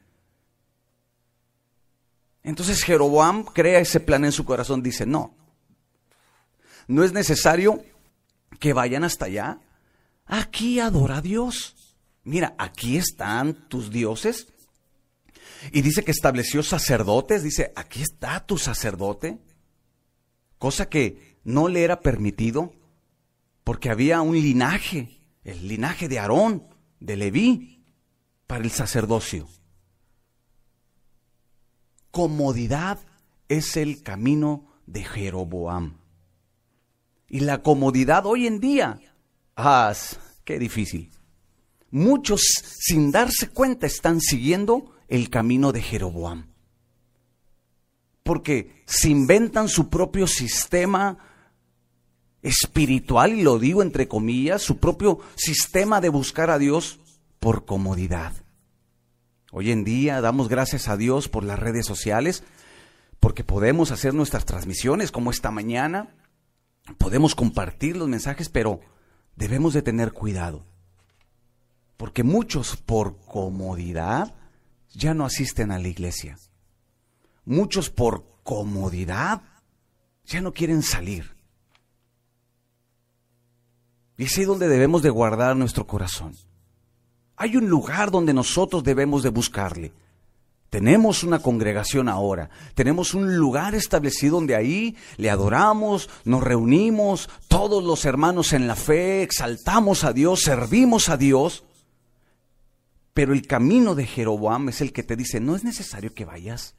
Entonces 2.44 2.84
Jeroboam 2.84 3.44
crea 3.44 3.80
ese 3.80 4.00
plan 4.00 4.26
en 4.26 4.32
su 4.32 4.46
corazón, 4.46 4.82
dice, 4.82 5.06
no, 5.06 5.36
no 6.88 7.04
es 7.04 7.14
necesario 7.14 7.84
que 8.60 8.74
vayan 8.74 9.04
hasta 9.04 9.26
allá, 9.26 9.60
aquí 10.26 10.80
adora 10.80 11.18
a 11.18 11.22
Dios. 11.22 11.76
Mira, 12.24 12.54
aquí 12.58 12.98
están 12.98 13.68
tus 13.68 13.90
dioses, 13.90 14.48
y 15.72 15.82
dice 15.82 16.04
que 16.04 16.12
estableció 16.12 16.64
sacerdotes, 16.64 17.44
dice, 17.44 17.72
aquí 17.76 18.02
está 18.02 18.46
tu 18.46 18.58
sacerdote, 18.58 19.40
cosa 20.58 20.90
que 20.90 21.38
no 21.44 21.68
le 21.68 21.84
era 21.84 22.02
permitido, 22.02 22.74
porque 23.64 23.90
había 23.90 24.22
un 24.22 24.36
linaje, 24.36 25.22
el 25.44 25.68
linaje 25.68 26.08
de 26.08 26.20
Aarón, 26.20 26.68
de 27.00 27.16
Leví, 27.16 27.84
para 28.48 28.64
el 28.64 28.72
sacerdocio. 28.72 29.48
Comodidad 32.12 33.00
es 33.48 33.78
el 33.78 34.02
camino 34.04 34.68
de 34.86 35.04
Jeroboam. 35.04 35.98
Y 37.28 37.42
la 37.42 37.62
comodidad 37.62 38.26
hoy 38.26 38.46
en 38.46 38.60
día, 38.60 39.00
ah, 39.56 39.94
qué 40.44 40.60
difícil. 40.60 41.10
Muchos 41.90 42.42
sin 42.80 43.12
darse 43.12 43.50
cuenta 43.50 43.88
están 43.88 44.20
siguiendo 44.20 44.92
el 45.12 45.30
camino 45.30 45.74
de 45.74 45.82
Jeroboam. 45.82 46.48
porque 48.24 48.84
se 48.86 49.10
inventan 49.10 49.68
su 49.68 49.90
propio 49.90 50.28
sistema 50.28 51.18
espiritual, 52.44 53.34
y 53.34 53.42
lo 53.42 53.58
digo 53.58 53.82
entre 53.82 54.08
comillas, 54.08 54.62
su 54.62 54.78
propio 54.78 55.20
sistema 55.36 56.00
de 56.00 56.10
buscar 56.10 56.52
a 56.52 56.60
Dios 56.60 57.00
por 57.40 57.66
comodidad. 57.66 58.34
Hoy 59.52 59.72
en 59.72 59.84
día 59.84 60.22
damos 60.22 60.50
gracias 60.50 60.88
a 60.88 60.98
Dios 60.98 61.28
por 61.28 61.44
las 61.44 61.60
redes 61.60 61.86
sociales, 61.86 62.44
porque 63.20 63.44
podemos 63.44 63.92
hacer 63.92 64.14
nuestras 64.14 64.46
transmisiones 64.46 65.12
como 65.12 65.32
esta 65.32 65.50
mañana, 65.50 66.16
podemos 67.00 67.34
compartir 67.34 67.98
los 67.98 68.08
mensajes, 68.08 68.50
pero 68.50 68.82
debemos 69.36 69.74
de 69.74 69.82
tener 69.82 70.14
cuidado, 70.14 70.64
porque 71.98 72.24
muchos 72.24 72.78
por 72.78 73.18
comodidad 73.26 74.36
ya 74.94 75.14
no 75.14 75.26
asisten 75.26 75.72
a 75.72 75.80
la 75.80 75.88
iglesia. 75.88 76.38
Muchos 77.46 77.90
por 77.90 78.26
comodidad 78.44 79.42
ya 80.26 80.42
no 80.42 80.54
quieren 80.54 80.84
salir. 80.84 81.36
Y 84.18 84.26
es 84.26 84.38
ahí 84.38 84.46
donde 84.46 84.68
debemos 84.68 85.02
de 85.02 85.10
guardar 85.10 85.56
nuestro 85.56 85.88
corazón. 85.88 86.36
Hay 87.38 87.58
un 87.58 87.68
lugar 87.68 88.12
donde 88.12 88.34
nosotros 88.34 88.84
debemos 88.84 89.24
de 89.24 89.30
buscarle. 89.30 89.94
Tenemos 90.70 91.24
una 91.24 91.40
congregación 91.40 92.08
ahora, 92.08 92.50
tenemos 92.76 93.14
un 93.14 93.36
lugar 93.36 93.76
establecido 93.76 94.38
donde 94.38 94.56
ahí 94.56 94.96
le 95.18 95.30
adoramos, 95.30 96.10
nos 96.24 96.42
reunimos, 96.42 97.30
todos 97.50 97.84
los 97.84 98.06
hermanos 98.06 98.54
en 98.54 98.68
la 98.68 98.78
fe, 98.78 99.22
exaltamos 99.22 100.06
a 100.06 100.14
Dios, 100.14 100.44
servimos 100.44 101.10
a 101.10 101.18
Dios. 101.18 101.66
Pero 103.14 103.34
el 103.34 103.46
camino 103.46 103.96
de 103.96 104.06
Jeroboam 104.06 104.70
es 104.70 104.82
el 104.82 104.94
que 104.94 105.04
te 105.04 105.16
dice, 105.16 105.40
no 105.40 105.56
es 105.56 105.64
necesario 105.64 106.14
que 106.14 106.26
vayas. 106.26 106.76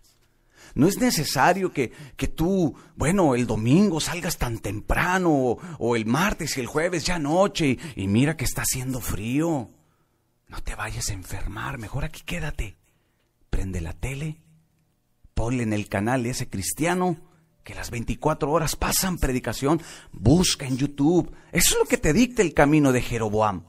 No 0.75 0.87
es 0.87 0.99
necesario 0.99 1.73
que, 1.73 1.93
que 2.17 2.29
tú, 2.29 2.75
bueno, 2.97 3.35
el 3.35 3.47
domingo 3.47 4.01
salgas 4.01 4.39
tan 4.39 4.59
temprano 4.59 5.59
o, 5.79 5.97
el 5.97 6.07
martes 6.07 6.57
y 6.57 6.61
el 6.61 6.67
jueves 6.67 7.05
ya 7.05 7.19
noche 7.19 7.67
y, 7.67 8.03
y 8.03 8.09
mira 8.09 8.37
que 8.37 8.45
está 8.45 8.63
haciendo 8.63 9.01
frío. 9.01 9.71
No 10.49 10.61
te 10.63 10.75
vayas 10.75 11.11
a 11.11 11.15
enfermar, 11.15 11.79
mejor 11.79 12.05
aquí 12.05 12.23
quédate. 12.25 12.77
Prende 13.51 13.83
la 13.83 13.93
tele, 13.93 14.41
ponle 15.35 15.63
en 15.65 15.75
el 15.75 15.89
canal 15.89 16.25
ese 16.25 16.49
cristiano 16.49 17.19
que 17.65 17.75
las 17.75 17.91
24 17.91 18.51
horas 18.51 18.77
pasan 18.77 19.19
predicación, 19.19 19.81
busca 20.11 20.67
en 20.67 20.79
YouTube. 20.79 21.33
Eso 21.53 21.75
es 21.75 21.79
lo 21.79 21.85
que 21.85 21.99
te 21.99 22.13
dicta 22.13 22.43
el 22.43 22.55
camino 22.55 22.93
de 22.93 23.03
Jeroboam. 23.03 23.65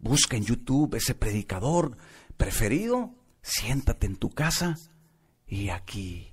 Busca 0.00 0.36
en 0.36 0.44
YouTube 0.44 0.94
ese 0.94 1.14
predicador 1.14 1.96
preferido, 2.36 3.14
siéntate 3.42 4.06
en 4.06 4.16
tu 4.16 4.30
casa 4.30 4.76
y 5.46 5.70
aquí 5.70 6.32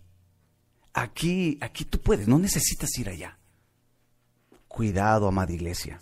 Aquí, 0.96 1.58
aquí 1.60 1.84
tú 1.84 2.00
puedes, 2.00 2.26
no 2.26 2.40
necesitas 2.40 2.90
ir 2.98 3.10
allá. 3.10 3.38
Cuidado, 4.70 5.28
amada 5.28 5.52
iglesia. 5.52 6.00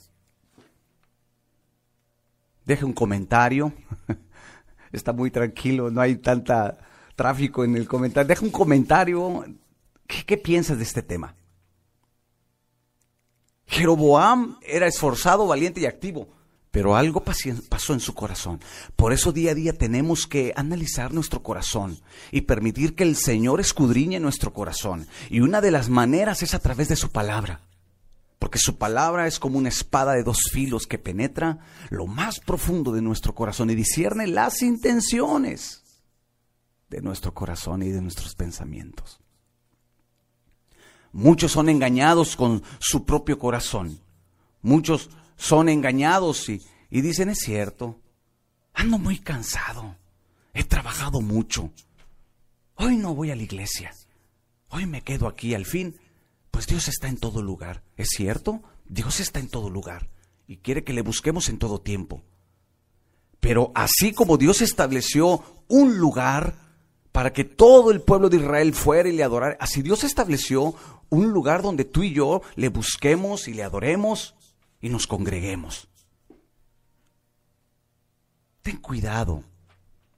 Deje 2.64 2.86
un 2.86 2.94
comentario. 2.94 3.74
Está 4.92 5.12
muy 5.12 5.32
tranquilo, 5.32 5.90
no 5.90 6.00
hay 6.00 6.18
tanta 6.18 6.78
tráfico 7.16 7.64
en 7.64 7.76
el 7.76 7.88
comentario. 7.88 8.28
Deja 8.28 8.46
un 8.46 8.52
comentario. 8.52 9.44
¿Qué, 10.06 10.24
qué 10.28 10.38
piensas 10.38 10.78
de 10.78 10.84
este 10.84 11.02
tema? 11.02 11.36
Jeroboam 13.66 14.60
era 14.62 14.86
esforzado, 14.86 15.48
valiente 15.48 15.82
y 15.82 15.88
activo 15.88 16.30
pero 16.74 16.96
algo 16.96 17.24
pasó 17.24 17.94
en 17.94 18.00
su 18.00 18.16
corazón. 18.16 18.60
Por 18.96 19.14
eso 19.14 19.32
día 19.32 19.52
a 19.52 19.54
día 19.54 19.74
tenemos 19.74 20.26
que 20.26 20.54
analizar 20.56 21.14
nuestro 21.14 21.44
corazón 21.44 22.00
y 22.32 22.42
permitir 22.42 22.96
que 22.96 23.04
el 23.04 23.16
Señor 23.16 23.62
escudriñe 23.62 24.20
nuestro 24.20 24.54
corazón. 24.54 25.06
Y 25.30 25.42
una 25.42 25.62
de 25.62 25.70
las 25.70 25.90
maneras 25.90 26.42
es 26.42 26.56
a 26.56 26.60
través 26.60 26.88
de 26.88 26.96
su 26.96 27.12
palabra. 27.12 27.62
Porque 28.40 28.58
su 28.58 28.80
palabra 28.80 29.28
es 29.28 29.38
como 29.38 29.60
una 29.60 29.70
espada 29.70 30.14
de 30.14 30.24
dos 30.24 30.40
filos 30.52 30.88
que 30.88 30.98
penetra 30.98 31.60
lo 31.92 32.08
más 32.08 32.40
profundo 32.40 32.92
de 32.92 33.04
nuestro 33.04 33.36
corazón 33.36 33.70
y 33.70 33.76
discierne 33.76 34.26
las 34.26 34.64
intenciones 34.64 35.84
de 36.90 37.02
nuestro 37.02 37.36
corazón 37.36 37.84
y 37.84 37.90
de 37.90 38.02
nuestros 38.02 38.34
pensamientos. 38.34 39.20
Muchos 41.12 41.52
son 41.52 41.70
engañados 41.70 42.36
con 42.36 42.64
su 42.80 43.06
propio 43.06 43.38
corazón. 43.38 44.00
Muchos 44.64 45.12
son 45.36 45.70
engañados 45.70 46.50
y, 46.50 46.62
dicen, 46.90 47.30
es 47.30 47.40
cierto, 47.40 48.00
ando 48.74 48.98
muy 48.98 49.20
cansado, 49.20 49.96
he 50.54 50.64
trabajado 50.64 51.22
mucho, 51.22 51.72
hoy 52.76 52.98
no 52.98 53.16
voy 53.16 53.32
a 53.32 53.36
la 53.36 53.44
iglesia, 53.44 53.94
hoy 54.70 54.86
me 54.86 55.02
quedo 55.02 55.28
aquí, 55.28 55.54
al 55.54 55.66
fin, 55.66 55.98
pues 56.52 56.68
Dios 56.68 56.88
está 56.88 57.08
en 57.08 57.18
todo 57.18 57.42
lugar, 57.42 57.84
¿es 57.98 58.10
cierto? 58.10 58.62
Dios 58.86 59.20
está 59.20 59.40
en 59.40 59.50
todo 59.50 59.70
lugar 59.70 60.10
y 60.48 60.58
quiere 60.58 60.84
que 60.84 60.94
le 60.94 61.02
busquemos 61.02 61.50
en 61.50 61.58
todo 61.58 61.82
tiempo. 61.82 62.22
Pero 63.40 63.72
así 63.76 64.14
como 64.14 64.38
Dios 64.38 64.62
estableció 64.62 65.44
un 65.68 65.98
lugar 65.98 66.56
para 67.12 67.34
que 67.34 67.44
todo 67.44 67.92
el 67.92 68.02
pueblo 68.02 68.30
de 68.30 68.38
Israel 68.38 68.74
fuera 68.74 69.10
y 69.10 69.14
le 69.14 69.24
adorara, 69.24 69.58
así 69.60 69.82
Dios 69.82 70.04
estableció 70.04 70.76
un 71.10 71.32
lugar 71.32 71.62
donde 71.62 71.86
tú 71.86 72.04
y 72.04 72.14
yo 72.14 72.42
le 72.56 72.70
busquemos 72.70 73.48
y 73.48 73.54
le 73.54 73.64
adoremos 73.64 74.36
y 74.84 74.90
nos 74.90 75.08
congreguemos. 75.08 75.88
Ten 78.62 78.78
cuidado. 78.78 79.46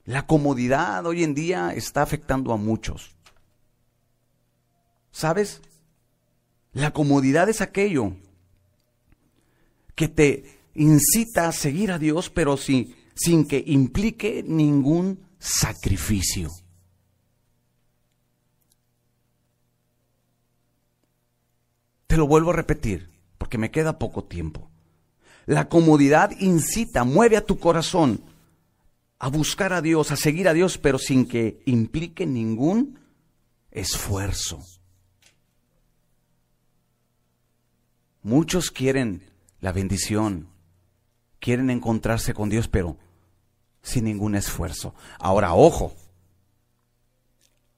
La 0.05 0.25
comodidad 0.25 1.05
hoy 1.05 1.23
en 1.23 1.35
día 1.35 1.71
está 1.75 2.01
afectando 2.01 2.51
a 2.51 2.57
muchos. 2.57 3.15
¿Sabes? 5.11 5.61
La 6.73 6.91
comodidad 6.91 7.47
es 7.47 7.61
aquello 7.61 8.17
que 9.93 10.07
te 10.07 10.59
incita 10.73 11.47
a 11.47 11.51
seguir 11.51 11.91
a 11.91 11.99
Dios, 11.99 12.31
pero 12.31 12.57
sin, 12.57 12.95
sin 13.13 13.47
que 13.47 13.63
implique 13.67 14.43
ningún 14.43 15.27
sacrificio. 15.37 16.49
Te 22.07 22.17
lo 22.17 22.25
vuelvo 22.25 22.49
a 22.49 22.55
repetir 22.55 23.14
porque 23.37 23.57
me 23.57 23.71
queda 23.71 23.99
poco 23.99 24.23
tiempo. 24.23 24.69
La 25.45 25.69
comodidad 25.69 26.31
incita, 26.39 27.03
mueve 27.03 27.37
a 27.37 27.45
tu 27.45 27.59
corazón 27.59 28.23
a 29.19 29.29
buscar 29.29 29.73
a 29.73 29.81
Dios, 29.81 30.11
a 30.11 30.15
seguir 30.15 30.47
a 30.47 30.53
Dios, 30.53 30.77
pero 30.77 30.97
sin 30.97 31.27
que 31.27 31.61
implique 31.65 32.25
ningún 32.25 32.99
esfuerzo. 33.71 34.59
Muchos 38.23 38.71
quieren 38.71 39.21
la 39.59 39.71
bendición, 39.71 40.47
quieren 41.39 41.69
encontrarse 41.69 42.33
con 42.33 42.49
Dios, 42.49 42.67
pero 42.67 42.97
sin 43.81 44.05
ningún 44.05 44.35
esfuerzo. 44.35 44.95
Ahora, 45.19 45.53
ojo, 45.53 45.93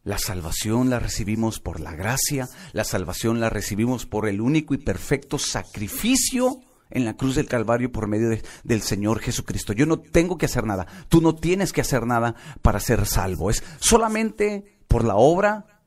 la 0.07 0.17
salvación 0.17 0.89
la 0.89 0.99
recibimos 0.99 1.59
por 1.59 1.81
la 1.81 1.93
gracia, 1.93 2.47
la 2.71 2.85
salvación 2.85 3.41
la 3.41 3.49
recibimos 3.49 4.05
por 4.05 4.29
el 4.29 4.39
único 4.39 4.73
y 4.73 4.77
perfecto 4.77 5.37
sacrificio 5.37 6.61
en 6.89 7.03
la 7.03 7.17
cruz 7.17 7.35
del 7.35 7.49
Calvario 7.49 7.91
por 7.91 8.07
medio 8.07 8.29
del 8.63 8.81
Señor 8.81 9.19
Jesucristo. 9.19 9.73
Yo 9.73 9.85
no 9.85 9.99
tengo 9.99 10.37
que 10.37 10.45
hacer 10.45 10.63
nada, 10.63 10.87
tú 11.09 11.19
no 11.19 11.35
tienes 11.35 11.73
que 11.73 11.81
hacer 11.81 12.05
nada 12.05 12.35
para 12.61 12.79
ser 12.79 13.05
salvo, 13.05 13.49
es 13.49 13.61
solamente 13.81 14.79
por 14.87 15.03
la 15.03 15.17
obra 15.17 15.83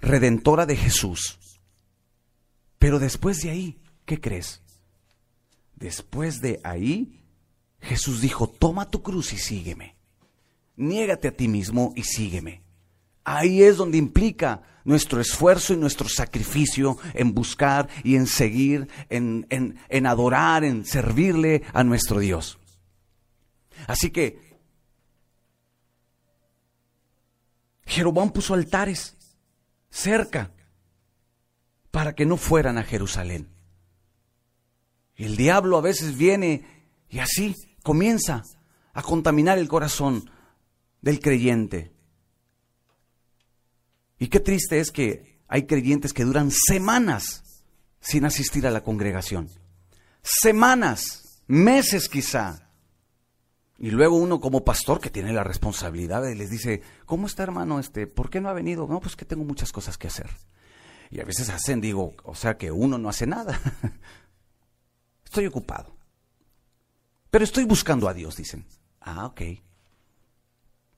redentora 0.00 0.66
de 0.66 0.76
Jesús. 0.76 1.38
Pero 2.78 2.98
después 2.98 3.40
de 3.40 3.52
ahí, 3.52 3.80
¿qué 4.04 4.20
crees? 4.20 4.60
Después 5.76 6.42
de 6.42 6.60
ahí, 6.62 7.24
Jesús 7.80 8.20
dijo, 8.20 8.50
toma 8.50 8.90
tu 8.90 9.02
cruz 9.02 9.32
y 9.32 9.38
sígueme. 9.38 9.96
Niégate 10.76 11.28
a 11.28 11.32
ti 11.34 11.48
mismo 11.48 11.94
y 11.96 12.02
sígueme. 12.02 12.68
Ahí 13.32 13.62
es 13.62 13.76
donde 13.76 13.96
implica 13.96 14.60
nuestro 14.82 15.20
esfuerzo 15.20 15.72
y 15.72 15.76
nuestro 15.76 16.08
sacrificio 16.08 16.98
en 17.14 17.32
buscar 17.32 17.88
y 18.02 18.16
en 18.16 18.26
seguir, 18.26 18.88
en, 19.08 19.46
en, 19.50 20.06
adorar, 20.06 20.64
en 20.64 20.84
servirle 20.84 21.62
a 21.72 21.84
nuestro 21.84 22.18
Dios. 22.18 22.58
Así 23.86 24.10
que 24.10 24.58
Jeroboam 27.86 28.32
puso 28.32 28.54
altares 28.54 29.16
cerca 29.90 30.50
para 31.92 32.16
que 32.16 32.26
no 32.26 32.36
fueran 32.36 32.78
a 32.78 32.82
Jerusalén. 32.82 33.48
El 35.14 35.36
diablo 35.36 35.78
a 35.78 35.82
veces 35.82 36.16
viene 36.16 36.64
y 37.08 37.20
así 37.20 37.54
comienza 37.84 38.42
a 38.92 39.02
contaminar 39.02 39.56
el 39.58 39.68
corazón 39.68 40.28
del 41.00 41.20
creyente. 41.20 41.99
Y 44.20 44.28
qué 44.28 44.38
triste 44.38 44.78
es 44.78 44.92
que 44.92 45.40
hay 45.48 45.64
creyentes 45.66 46.12
que 46.12 46.24
duran 46.24 46.50
semanas 46.50 47.64
sin 48.00 48.26
asistir 48.26 48.66
a 48.66 48.70
la 48.70 48.82
congregación. 48.82 49.48
Semanas, 50.22 51.40
meses 51.46 52.08
quizá. 52.08 52.70
Y 53.78 53.90
luego 53.90 54.16
uno 54.16 54.38
como 54.38 54.62
pastor 54.62 55.00
que 55.00 55.08
tiene 55.08 55.32
la 55.32 55.42
responsabilidad 55.42 56.22
les 56.34 56.50
dice, 56.50 56.82
¿cómo 57.06 57.26
está 57.26 57.44
hermano? 57.44 57.80
Este, 57.80 58.06
¿Por 58.06 58.28
qué 58.28 58.42
no 58.42 58.50
ha 58.50 58.52
venido? 58.52 58.86
No, 58.86 59.00
pues 59.00 59.16
que 59.16 59.24
tengo 59.24 59.42
muchas 59.42 59.72
cosas 59.72 59.96
que 59.96 60.08
hacer. 60.08 60.28
Y 61.08 61.20
a 61.20 61.24
veces 61.24 61.48
hacen, 61.48 61.80
digo, 61.80 62.14
o 62.22 62.34
sea 62.34 62.58
que 62.58 62.70
uno 62.70 62.98
no 62.98 63.08
hace 63.08 63.26
nada. 63.26 63.58
estoy 65.24 65.46
ocupado. 65.46 65.96
Pero 67.30 67.42
estoy 67.42 67.64
buscando 67.64 68.06
a 68.06 68.12
Dios, 68.12 68.36
dicen. 68.36 68.66
Ah, 69.00 69.24
ok. 69.24 69.40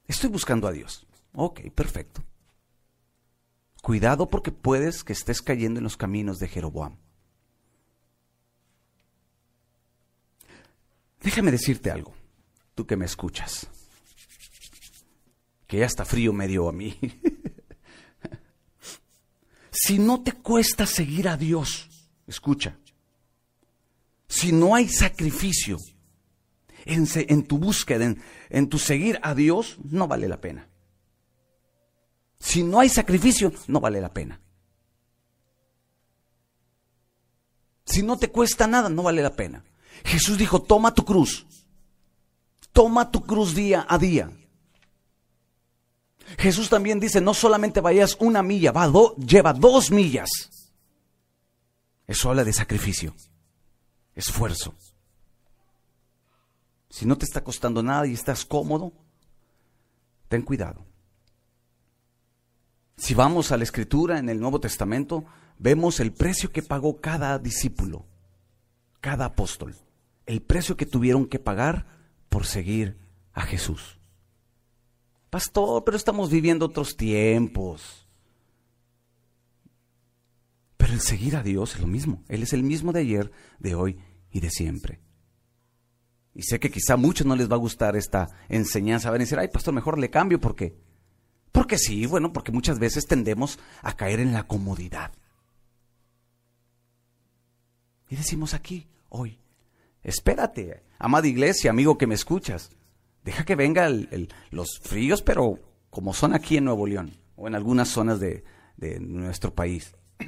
Estoy 0.08 0.28
buscando 0.28 0.66
a 0.66 0.72
Dios. 0.72 1.06
Ok, 1.35 1.61
perfecto. 1.72 2.24
Cuidado 3.82 4.30
porque 4.30 4.52
puedes 4.52 5.02
que 5.02 5.12
estés 5.12 5.42
cayendo 5.42 5.80
en 5.80 5.84
los 5.84 5.96
caminos 5.96 6.38
de 6.38 6.46
Jeroboam. 6.46 6.96
Déjame 11.20 11.50
decirte 11.50 11.90
algo 11.90 12.14
tú 12.76 12.86
que 12.86 12.96
me 12.96 13.04
escuchas, 13.04 13.66
que 15.66 15.78
ya 15.78 15.86
está 15.86 16.04
frío 16.04 16.32
medio 16.32 16.68
a 16.68 16.72
mí. 16.72 16.96
si 19.70 19.98
no 19.98 20.22
te 20.22 20.32
cuesta 20.32 20.86
seguir 20.86 21.28
a 21.28 21.36
Dios, 21.36 21.88
escucha, 22.28 22.78
si 24.28 24.52
no 24.52 24.76
hay 24.76 24.88
sacrificio 24.88 25.76
en, 26.84 27.46
tu 27.46 27.58
búsqueda, 27.58 28.14
en 28.48 28.68
tu 28.68 28.78
seguir 28.78 29.18
a 29.24 29.34
Dios, 29.34 29.78
no 29.82 30.06
vale 30.06 30.28
la 30.28 30.40
pena. 30.40 30.68
Si 32.42 32.64
no 32.64 32.81
hay 32.81 32.88
sacrificio, 32.88 33.52
no 33.68 33.78
vale 33.78 34.00
la 34.00 34.12
pena. 34.12 34.40
Si 37.85 38.02
no 38.02 38.18
te 38.18 38.28
cuesta 38.28 38.66
nada, 38.66 38.88
no 38.88 39.05
vale 39.05 39.22
la 39.22 39.35
pena. 39.35 39.64
Jesús 40.05 40.37
dijo, 40.37 40.61
toma 40.61 40.92
tu 40.92 41.05
cruz 41.05 41.46
Toma 42.72 43.11
tu 43.11 43.22
cruz 43.22 43.55
día 43.55 43.87
a 43.88 43.98
día. 43.98 44.33
Jesús 46.38 46.70
también 46.70 46.98
dice, 46.98 47.20
no 47.20 47.35
solamente 47.35 47.81
vayas 47.81 48.16
una 48.18 48.42
milla, 48.42 48.72
va 48.72 48.90
lleva 49.18 49.52
dos 49.52 49.90
millas. 49.90 50.31
Eso 52.07 52.31
habla 52.31 52.44
de 52.44 52.52
sacrificio, 52.52 53.14
esfuerzo. 54.14 54.74
Si 56.88 57.07
no 57.07 57.16
te 57.16 57.26
está 57.26 57.44
costando 57.44 57.83
nada 57.83 58.07
y 58.07 58.14
estás 58.14 58.44
cómodo, 58.44 58.92
ten 60.28 60.42
cuidado. 60.42 60.91
Si 63.02 63.14
vamos 63.14 63.50
a 63.50 63.56
la 63.56 63.64
escritura 63.64 64.20
en 64.20 64.28
el 64.28 64.38
Nuevo 64.38 64.60
Testamento, 64.60 65.24
vemos 65.58 65.98
el 65.98 66.12
precio 66.12 66.52
que 66.52 66.62
pagó 66.62 67.00
cada 67.00 67.36
discípulo, 67.40 68.06
cada 69.00 69.24
apóstol, 69.24 69.74
el 70.24 70.40
precio 70.40 70.76
que 70.76 70.86
tuvieron 70.86 71.26
que 71.26 71.40
pagar 71.40 71.84
por 72.28 72.46
seguir 72.46 72.96
a 73.32 73.40
Jesús. 73.40 73.98
Pastor, 75.30 75.82
pero 75.82 75.96
estamos 75.96 76.30
viviendo 76.30 76.66
otros 76.66 76.96
tiempos. 76.96 78.06
Pero 80.76 80.92
el 80.92 81.00
seguir 81.00 81.34
a 81.34 81.42
Dios 81.42 81.74
es 81.74 81.80
lo 81.80 81.88
mismo. 81.88 82.22
Él 82.28 82.44
es 82.44 82.52
el 82.52 82.62
mismo 82.62 82.92
de 82.92 83.00
ayer, 83.00 83.32
de 83.58 83.74
hoy 83.74 83.98
y 84.30 84.38
de 84.38 84.50
siempre. 84.50 85.00
Y 86.36 86.44
sé 86.44 86.60
que 86.60 86.70
quizá 86.70 86.94
a 86.94 86.98
muchos 86.98 87.26
no 87.26 87.34
les 87.34 87.50
va 87.50 87.56
a 87.56 87.58
gustar 87.58 87.96
esta 87.96 88.28
enseñanza. 88.48 89.10
Van 89.10 89.20
a 89.20 89.24
decir, 89.24 89.40
ay, 89.40 89.48
pastor, 89.48 89.74
mejor 89.74 89.98
le 89.98 90.08
cambio. 90.08 90.40
¿Por 90.40 90.54
qué? 90.54 90.91
Porque 91.52 91.76
sí, 91.78 92.06
bueno, 92.06 92.32
porque 92.32 92.50
muchas 92.50 92.78
veces 92.78 93.06
tendemos 93.06 93.58
a 93.82 93.94
caer 93.94 94.20
en 94.20 94.32
la 94.32 94.46
comodidad. 94.46 95.12
Y 98.08 98.16
decimos 98.16 98.54
aquí, 98.54 98.88
hoy, 99.10 99.38
espérate, 100.02 100.82
amada 100.98 101.26
iglesia, 101.26 101.70
amigo 101.70 101.98
que 101.98 102.06
me 102.06 102.14
escuchas, 102.14 102.70
deja 103.24 103.44
que 103.44 103.54
venga 103.54 103.88
los 104.50 104.80
fríos, 104.80 105.22
pero 105.22 105.60
como 105.90 106.14
son 106.14 106.34
aquí 106.34 106.56
en 106.56 106.64
Nuevo 106.64 106.86
León 106.86 107.12
o 107.36 107.46
en 107.46 107.54
algunas 107.54 107.88
zonas 107.88 108.18
de, 108.18 108.44
de 108.76 108.98
nuestro 109.00 109.54
país. 109.54 109.94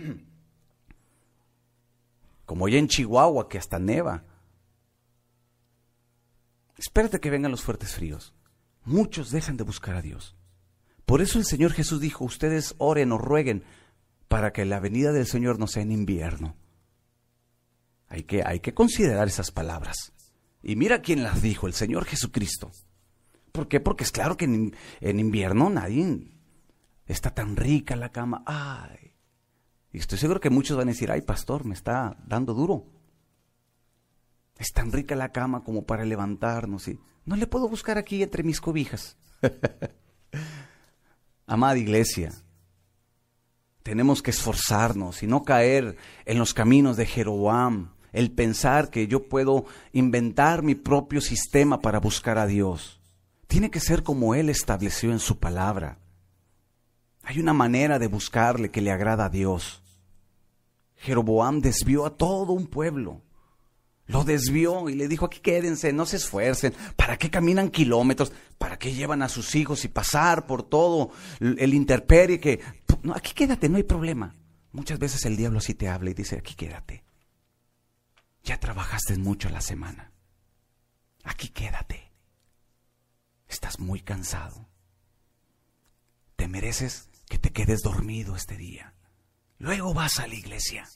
Como 2.46 2.68
ya 2.68 2.78
en 2.78 2.88
Chihuahua, 2.88 3.48
que 3.48 3.56
hasta 3.56 3.78
neva. 3.78 4.22
Espérate 6.76 7.18
que 7.20 7.30
vengan 7.30 7.50
los 7.50 7.62
fuertes 7.62 7.94
fríos. 7.94 8.34
Muchos 8.84 9.30
dejan 9.30 9.56
de 9.56 9.64
buscar 9.64 9.96
a 9.96 10.02
Dios. 10.02 10.36
Por 11.06 11.20
eso 11.20 11.38
el 11.38 11.44
Señor 11.44 11.72
Jesús 11.72 12.00
dijo, 12.00 12.24
ustedes 12.24 12.74
oren 12.78 13.12
o 13.12 13.18
rueguen 13.18 13.64
para 14.28 14.52
que 14.52 14.64
la 14.64 14.80
venida 14.80 15.12
del 15.12 15.26
Señor 15.26 15.58
no 15.58 15.66
sea 15.66 15.82
en 15.82 15.92
invierno. 15.92 16.56
Hay 18.08 18.24
que, 18.24 18.42
hay 18.44 18.60
que 18.60 18.74
considerar 18.74 19.28
esas 19.28 19.50
palabras. 19.50 20.12
Y 20.62 20.76
mira 20.76 21.02
quién 21.02 21.22
las 21.22 21.42
dijo, 21.42 21.66
el 21.66 21.74
Señor 21.74 22.06
Jesucristo. 22.06 22.70
¿Por 23.52 23.68
qué? 23.68 23.80
Porque 23.80 24.04
es 24.04 24.10
claro 24.10 24.36
que 24.36 24.46
en, 24.46 25.20
invierno 25.20 25.68
nadie 25.70 26.32
está 27.06 27.34
tan 27.34 27.54
rica 27.56 27.96
la 27.96 28.10
cama. 28.10 28.42
Ay. 28.46 29.14
Y 29.92 29.98
estoy 29.98 30.18
seguro 30.18 30.40
que 30.40 30.50
muchos 30.50 30.76
van 30.76 30.88
a 30.88 30.92
decir, 30.92 31.12
ay, 31.12 31.20
pastor, 31.20 31.64
me 31.64 31.74
está 31.74 32.16
dando 32.26 32.54
duro. 32.54 32.86
Es 34.58 34.72
tan 34.72 34.90
rica 34.90 35.14
la 35.14 35.32
cama 35.32 35.62
como 35.62 35.84
para 35.84 36.04
levantarnos. 36.04 36.88
Y 36.88 36.98
no 37.26 37.36
le 37.36 37.46
puedo 37.46 37.68
buscar 37.68 37.98
aquí 37.98 38.22
entre 38.22 38.42
mis 38.42 38.60
cobijas. 38.60 39.16
Amada 41.46 41.76
iglesia, 41.76 42.32
tenemos 43.82 44.22
que 44.22 44.30
esforzarnos 44.30 45.22
y 45.22 45.26
no 45.26 45.42
caer 45.42 45.96
en 46.24 46.38
los 46.38 46.54
caminos 46.54 46.96
de 46.96 47.04
Jeroboam 47.04 47.90
el 48.12 48.30
pensar 48.30 48.88
que 48.88 49.08
yo 49.08 49.28
puedo 49.28 49.66
inventar 49.92 50.62
mi 50.62 50.74
propio 50.74 51.20
sistema 51.20 51.80
para 51.80 52.00
buscar 52.00 52.38
a 52.38 52.46
Dios. 52.46 53.00
Tiene 53.46 53.70
que 53.70 53.80
ser 53.80 54.02
como 54.02 54.34
Él 54.34 54.48
estableció 54.48 55.10
en 55.10 55.18
su 55.18 55.38
palabra. 55.38 55.98
Hay 57.24 57.40
una 57.40 57.52
manera 57.52 57.98
de 57.98 58.06
buscarle 58.06 58.70
que 58.70 58.80
le 58.80 58.90
agrada 58.90 59.26
a 59.26 59.30
Dios. 59.30 59.82
Jeroboam 60.96 61.60
desvió 61.60 62.06
a 62.06 62.16
todo 62.16 62.52
un 62.52 62.66
pueblo. 62.66 63.20
Lo 64.06 64.24
desvió 64.24 64.88
y 64.90 64.94
le 64.94 65.08
dijo, 65.08 65.26
aquí 65.26 65.40
quédense, 65.40 65.92
no 65.92 66.04
se 66.04 66.16
esfuercen. 66.16 66.74
¿Para 66.96 67.16
qué 67.16 67.30
caminan 67.30 67.70
kilómetros? 67.70 68.32
¿Para 68.58 68.78
qué 68.78 68.92
llevan 68.92 69.22
a 69.22 69.28
sus 69.28 69.54
hijos 69.54 69.84
y 69.84 69.88
pasar 69.88 70.46
por 70.46 70.62
todo 70.62 71.10
el 71.40 71.74
interperie 71.74 72.38
que... 72.38 72.60
Aquí 73.14 73.32
quédate, 73.32 73.68
no 73.68 73.76
hay 73.76 73.82
problema. 73.82 74.34
Muchas 74.72 74.98
veces 74.98 75.24
el 75.24 75.36
diablo 75.36 75.58
así 75.58 75.74
te 75.74 75.88
habla 75.88 76.10
y 76.10 76.14
dice, 76.14 76.36
aquí 76.36 76.54
quédate. 76.54 77.04
Ya 78.42 78.60
trabajaste 78.60 79.16
mucho 79.16 79.48
la 79.48 79.60
semana. 79.60 80.12
Aquí 81.22 81.48
quédate. 81.48 82.12
Estás 83.48 83.78
muy 83.78 84.00
cansado. 84.00 84.68
Te 86.36 86.48
mereces 86.48 87.08
que 87.28 87.38
te 87.38 87.52
quedes 87.52 87.82
dormido 87.82 88.36
este 88.36 88.56
día. 88.56 88.94
Luego 89.58 89.94
vas 89.94 90.18
a 90.18 90.26
la 90.26 90.34
iglesia. 90.34 90.86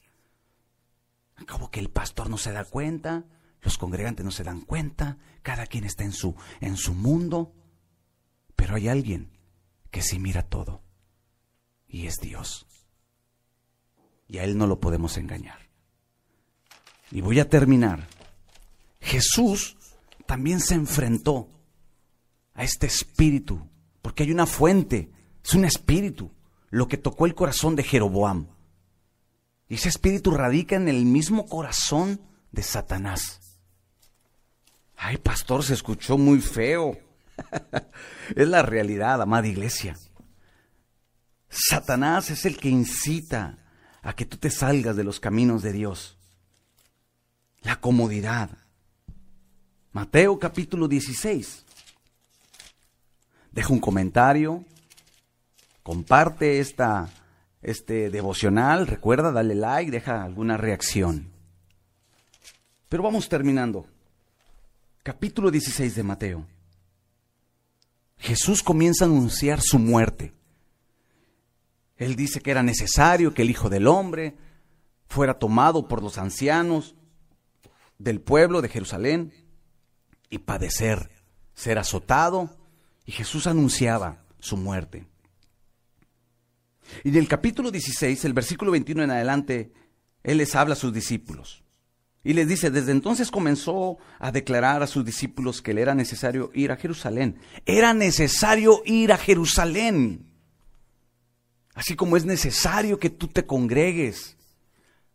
Acabo 1.38 1.70
que 1.70 1.81
el 1.81 1.90
pastor 1.90 2.29
no 2.29 2.37
se 2.37 2.53
da 2.53 2.64
cuenta, 2.64 3.24
los 3.62 3.79
congregantes 3.79 4.24
no 4.24 4.31
se 4.31 4.44
dan 4.44 4.61
cuenta, 4.61 5.18
cada 5.42 5.66
quien 5.66 5.85
está 5.85 6.05
en 6.05 6.12
su, 6.12 6.35
en 6.61 6.77
su 6.77 6.94
mundo, 6.94 7.55
pero 8.57 8.74
hay 8.74 8.88
alguien 8.88 9.31
que 9.90 10.03
sí 10.03 10.18
mira 10.18 10.42
todo, 10.42 10.83
y 11.87 12.07
es 12.07 12.16
Dios. 12.16 12.66
Y 14.27 14.38
a 14.38 14.44
Él 14.44 14.59
no 14.59 14.66
lo 14.66 14.81
podemos 14.81 15.16
engañar. 15.16 15.68
Y 17.11 17.22
voy 17.22 17.40
a 17.40 17.48
terminar. 17.48 18.07
Jesús 19.01 19.77
también 20.27 20.61
se 20.61 20.74
enfrentó 20.74 21.48
a 22.53 22.64
este 22.64 22.87
espíritu, 22.87 23.66
porque 24.03 24.24
hay 24.24 24.33
una 24.33 24.46
fuente, 24.46 25.11
es 25.42 25.55
un 25.55 25.64
espíritu, 25.64 26.33
lo 26.68 26.88
que 26.88 26.98
tocó 26.98 27.24
el 27.24 27.35
corazón 27.35 27.77
de 27.77 27.85
Jeroboam. 27.85 28.48
Y 29.68 29.74
ese 29.74 29.88
espíritu 29.88 30.31
radica 30.31 30.76
en 30.76 30.88
el 30.88 31.04
mismo 31.04 31.46
corazón 31.46 32.20
de 32.52 32.62
Satanás. 32.62 33.40
Ay, 34.96 35.18
pastor, 35.18 35.62
se 35.62 35.74
escuchó 35.74 36.18
muy 36.18 36.40
feo. 36.40 36.98
es 38.36 38.49
la 38.49 38.62
realidad, 38.62 39.20
amada 39.20 39.47
iglesia. 39.47 39.97
Satanás 41.49 42.30
es 42.30 42.45
el 42.47 42.57
que 42.57 42.68
incita 42.68 43.59
a 44.03 44.14
que 44.14 44.24
tú 44.24 44.36
te 44.36 44.51
salgas 44.51 44.97
de 44.97 45.05
los 45.05 45.20
caminos 45.20 45.62
de 45.62 45.72
Dios 45.72 46.18
la 47.62 47.80
comodidad. 47.80 48.51
Mateo 49.92 50.38
capítulo 50.38 50.88
16. 50.88 51.64
Deja 53.51 53.72
un 53.72 53.80
comentario, 53.80 54.64
comparte 55.82 56.61
esta, 56.61 57.09
este 57.62 58.11
devocional, 58.11 58.86
recuerda, 58.86 59.32
dale 59.32 59.54
like, 59.54 59.90
deja 59.90 60.22
alguna 60.22 60.56
reacción. 60.56 61.30
Pero 62.88 63.02
vamos 63.02 63.28
terminando. 63.28 63.86
Capítulo 65.02 65.50
16 65.50 65.94
de 65.94 66.02
Mateo. 66.02 66.46
Jesús 68.18 68.62
comienza 68.62 69.04
a 69.04 69.09
anunciar 69.09 69.61
su 69.62 69.78
muerte. 69.78 70.32
Él 71.96 72.16
dice 72.16 72.40
que 72.40 72.50
era 72.50 72.62
necesario 72.62 73.34
que 73.34 73.42
el 73.42 73.50
Hijo 73.50 73.68
del 73.68 73.86
Hombre 73.86 74.36
fuera 75.09 75.38
tomado 75.38 75.88
por 75.88 76.02
los 76.02 76.18
ancianos, 76.18 76.94
del 77.98 78.20
pueblo 78.20 78.62
de 78.62 78.68
Jerusalén 78.68 79.32
y 80.30 80.38
padecer, 80.38 81.11
ser 81.54 81.78
azotado, 81.78 82.56
y 83.04 83.12
Jesús 83.12 83.46
anunciaba 83.46 84.22
su 84.38 84.56
muerte. 84.56 85.06
Y 87.05 87.11
en 87.11 87.16
el 87.16 87.28
capítulo 87.28 87.70
16, 87.70 88.24
el 88.24 88.32
versículo 88.32 88.72
21 88.72 89.05
en 89.05 89.11
adelante, 89.11 89.72
Él 90.22 90.39
les 90.39 90.55
habla 90.55 90.74
a 90.74 90.76
sus 90.76 90.93
discípulos. 90.93 91.64
Y 92.24 92.32
les 92.32 92.49
dice, 92.49 92.70
desde 92.70 92.93
entonces 92.93 93.30
comenzó 93.30 93.99
a 94.18 94.32
declarar 94.32 94.82
a 94.82 94.86
sus 94.86 95.05
discípulos 95.05 95.62
que 95.62 95.72
le 95.72 95.82
era 95.82 95.95
necesario 95.95 96.51
ir 96.53 96.72
a 96.72 96.76
Jerusalén. 96.76 97.39
Era 97.64 97.95
necesario 97.95 98.82
ir 98.84 99.12
a 99.12 99.16
Jerusalén. 99.16 100.26
Así 101.74 101.95
como 101.95 102.16
es 102.16 102.24
necesario 102.24 102.99
que 102.99 103.09
tú 103.09 103.28
te 103.28 103.47
congregues. 103.47 104.36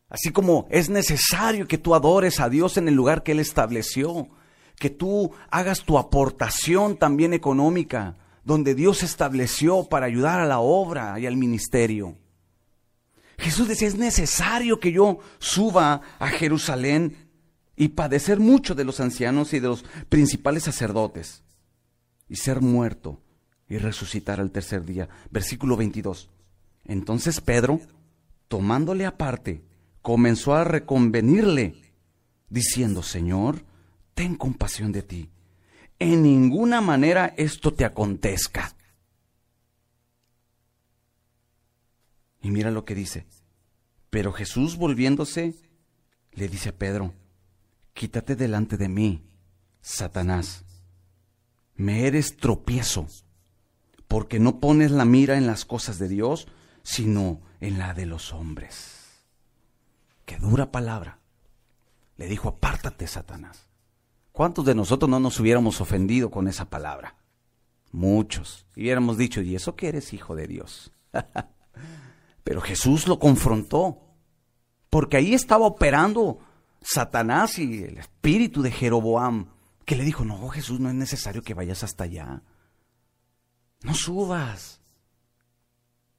Así 0.08 0.32
como 0.32 0.66
es 0.72 0.90
necesario 0.90 1.68
que 1.68 1.78
tú 1.78 1.94
adores 1.94 2.40
a 2.40 2.50
Dios 2.50 2.78
en 2.78 2.88
el 2.88 2.96
lugar 2.96 3.22
que 3.22 3.34
Él 3.34 3.40
estableció. 3.40 4.30
Que 4.78 4.90
tú 4.90 5.34
hagas 5.52 5.84
tu 5.84 5.98
aportación 5.98 6.98
también 6.98 7.34
económica, 7.34 8.18
donde 8.44 8.76
Dios 8.76 9.04
estableció 9.04 9.88
para 9.90 10.06
ayudar 10.06 10.40
a 10.40 10.46
la 10.46 10.60
obra 10.60 11.20
y 11.20 11.26
al 11.26 11.38
ministerio. 11.38 12.18
Jesús 13.38 13.68
decía, 13.68 13.88
es 13.88 13.96
necesario 13.96 14.80
que 14.80 14.92
yo 14.92 15.20
suba 15.40 16.02
a 16.20 16.28
Jerusalén 16.28 17.16
y 17.76 17.90
padecer 17.90 18.40
mucho 18.40 18.76
de 18.76 18.84
los 18.84 19.00
ancianos 19.00 19.54
y 19.54 19.60
de 19.60 19.68
los 19.68 19.84
principales 20.10 20.64
sacerdotes, 20.64 21.44
y 22.30 22.36
ser 22.36 22.62
muerto 22.62 23.22
y 23.68 23.78
resucitar 23.78 24.40
al 24.40 24.52
tercer 24.52 24.86
día. 24.86 25.10
Versículo 25.32 25.76
22. 25.76 26.30
Entonces 26.86 27.42
Pedro, 27.42 27.80
tomándole 28.48 29.06
aparte, 29.06 29.64
comenzó 30.02 30.54
a 30.54 30.64
reconvenirle, 30.64 31.76
diciendo, 32.50 33.02
Señor, 33.02 33.64
ten 34.14 34.36
compasión 34.36 34.92
de 34.92 35.02
ti. 35.02 35.30
En 36.04 36.22
ninguna 36.22 36.82
manera 36.82 37.34
esto 37.38 37.74
te 37.74 37.86
acontezca. 37.86 38.76
Y 42.42 42.52
mira 42.52 42.72
lo 42.72 42.84
que 42.84 42.94
dice. 42.94 43.26
Pero 44.10 44.34
Jesús 44.34 44.76
volviéndose, 44.76 45.56
le 46.34 46.50
dice 46.50 46.70
a 46.70 46.78
Pedro, 46.78 47.14
quítate 47.94 48.36
delante 48.36 48.76
de 48.76 48.90
mí, 48.90 49.24
Satanás. 49.80 50.66
Me 51.76 52.06
eres 52.06 52.36
tropiezo, 52.36 53.08
porque 54.10 54.40
no 54.40 54.60
pones 54.60 54.92
la 54.92 55.06
mira 55.06 55.38
en 55.38 55.48
las 55.48 55.64
cosas 55.64 56.00
de 56.00 56.10
Dios, 56.10 56.50
sino 56.84 57.40
en 57.62 57.80
la 57.80 57.94
de 57.94 58.08
los 58.08 58.34
hombres. 58.34 59.24
Qué 60.26 60.38
dura 60.38 60.70
palabra. 60.70 61.20
Le 62.18 62.28
dijo, 62.28 62.50
apártate, 62.50 63.08
Satanás. 63.08 63.73
¿Cuántos 64.34 64.66
de 64.66 64.74
nosotros 64.74 65.10
no 65.10 65.20
nos 65.20 65.40
hubiéramos 65.40 65.80
ofendido 65.80 66.32
con 66.32 66.48
esa 66.48 66.66
palabra? 66.66 67.16
Muchos. 67.92 68.66
Y 68.76 68.82
hubiéramos 68.82 69.16
dicho, 69.16 69.42
¿y 69.42 69.56
eso 69.56 69.76
que 69.76 69.90
eres 69.90 70.12
hijo 70.12 70.36
de 70.36 70.48
Dios? 70.48 70.92
Pero 72.44 72.60
Jesús 72.60 73.08
lo 73.08 73.20
confrontó, 73.20 74.02
porque 74.90 75.18
ahí 75.18 75.36
estaba 75.36 75.68
operando 75.68 76.40
Satanás 76.82 77.60
y 77.60 77.84
el 77.84 78.00
espíritu 78.00 78.64
de 78.64 78.72
Jeroboam, 78.72 79.50
que 79.86 79.96
le 79.96 80.04
dijo, 80.04 80.26
no, 80.26 80.50
Jesús, 80.50 80.80
no 80.80 80.90
es 80.90 80.96
necesario 80.96 81.44
que 81.44 81.54
vayas 81.54 81.84
hasta 81.84 82.06
allá. 82.06 82.42
No 83.84 83.94
subas. 83.94 84.82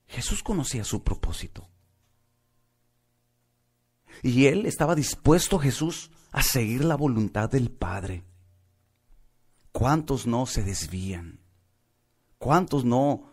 Jesús 0.06 0.44
conocía 0.44 0.84
su 0.84 1.02
propósito. 1.02 1.68
Y 4.24 4.46
él 4.46 4.66
estaba 4.66 4.96
dispuesto, 4.96 5.60
Jesús, 5.60 6.10
a 6.32 6.42
seguir 6.42 6.84
la 6.84 6.96
voluntad 6.96 7.48
del 7.48 7.70
Padre. 7.70 8.24
¿Cuántos 9.70 10.26
no 10.26 10.46
se 10.46 10.64
desvían? 10.64 11.38
¿Cuántos 12.38 12.84
no 12.84 13.30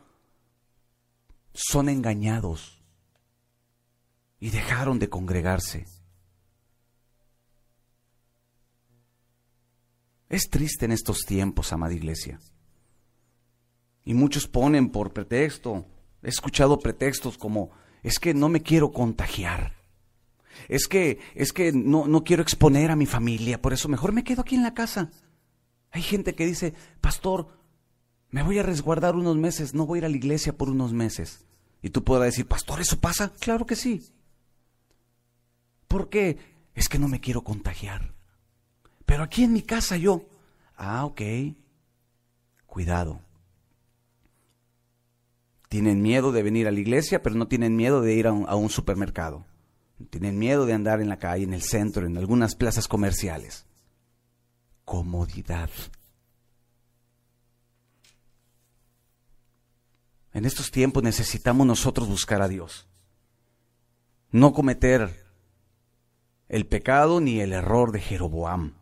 son 1.53 1.89
engañados 1.89 2.81
y 4.39 4.49
dejaron 4.49 4.99
de 4.99 5.09
congregarse. 5.09 5.85
Es 10.29 10.49
triste 10.49 10.85
en 10.85 10.91
estos 10.91 11.19
tiempos, 11.19 11.73
amada 11.73 11.93
iglesia. 11.93 12.39
Y 14.03 14.13
muchos 14.13 14.47
ponen 14.47 14.89
por 14.89 15.13
pretexto, 15.13 15.85
he 16.23 16.29
escuchado 16.29 16.79
pretextos 16.79 17.37
como, 17.37 17.71
es 18.01 18.17
que 18.17 18.33
no 18.33 18.49
me 18.49 18.61
quiero 18.61 18.91
contagiar. 18.91 19.80
Es 20.67 20.87
que, 20.87 21.19
es 21.35 21.53
que 21.53 21.71
no, 21.71 22.07
no 22.07 22.23
quiero 22.23 22.43
exponer 22.43 22.91
a 22.91 22.95
mi 22.95 23.05
familia, 23.05 23.61
por 23.61 23.73
eso 23.73 23.89
mejor 23.89 24.11
me 24.13 24.23
quedo 24.23 24.41
aquí 24.41 24.55
en 24.55 24.63
la 24.63 24.73
casa. 24.73 25.11
Hay 25.91 26.01
gente 26.01 26.35
que 26.35 26.45
dice, 26.45 26.73
pastor, 27.01 27.47
me 28.29 28.43
voy 28.43 28.59
a 28.59 28.63
resguardar 28.63 29.15
unos 29.15 29.35
meses, 29.35 29.73
no 29.73 29.85
voy 29.85 29.97
a 29.97 29.99
ir 29.99 30.05
a 30.05 30.09
la 30.09 30.15
iglesia 30.15 30.57
por 30.57 30.69
unos 30.69 30.93
meses. 30.93 31.45
Y 31.81 31.89
tú 31.89 32.03
podrás 32.03 32.27
decir, 32.27 32.47
pastor, 32.47 32.79
¿eso 32.79 32.99
pasa? 32.99 33.33
Claro 33.39 33.65
que 33.65 33.75
sí. 33.75 34.09
¿Por 35.87 36.09
qué? 36.09 36.37
Es 36.73 36.87
que 36.87 36.99
no 36.99 37.09
me 37.09 37.19
quiero 37.19 37.43
contagiar. 37.43 38.13
Pero 39.05 39.23
aquí 39.23 39.43
en 39.43 39.51
mi 39.51 39.61
casa 39.61 39.97
yo. 39.97 40.25
Ah, 40.77 41.03
ok. 41.05 41.21
Cuidado. 42.65 43.19
Tienen 45.67 46.01
miedo 46.01 46.31
de 46.31 46.43
venir 46.43 46.67
a 46.67 46.71
la 46.71 46.79
iglesia, 46.79 47.21
pero 47.21 47.35
no 47.35 47.47
tienen 47.47 47.75
miedo 47.75 48.01
de 48.01 48.13
ir 48.13 48.27
a 48.27 48.31
un, 48.31 48.47
a 48.47 48.55
un 48.55 48.69
supermercado. 48.69 49.45
Tienen 50.09 50.37
miedo 50.37 50.65
de 50.65 50.73
andar 50.73 51.01
en 51.01 51.09
la 51.09 51.17
calle, 51.17 51.43
en 51.43 51.53
el 51.53 51.61
centro, 51.61 52.05
en 52.05 52.17
algunas 52.17 52.55
plazas 52.55 52.87
comerciales. 52.87 53.65
Comodidad. 54.85 55.69
En 60.33 60.45
estos 60.45 60.71
tiempos 60.71 61.03
necesitamos 61.03 61.67
nosotros 61.67 62.07
buscar 62.07 62.41
a 62.41 62.47
Dios. 62.47 62.87
No 64.31 64.53
cometer 64.53 65.25
el 66.47 66.67
pecado 66.67 67.19
ni 67.19 67.39
el 67.39 67.53
error 67.53 67.91
de 67.91 67.99
Jeroboam. 67.99 68.75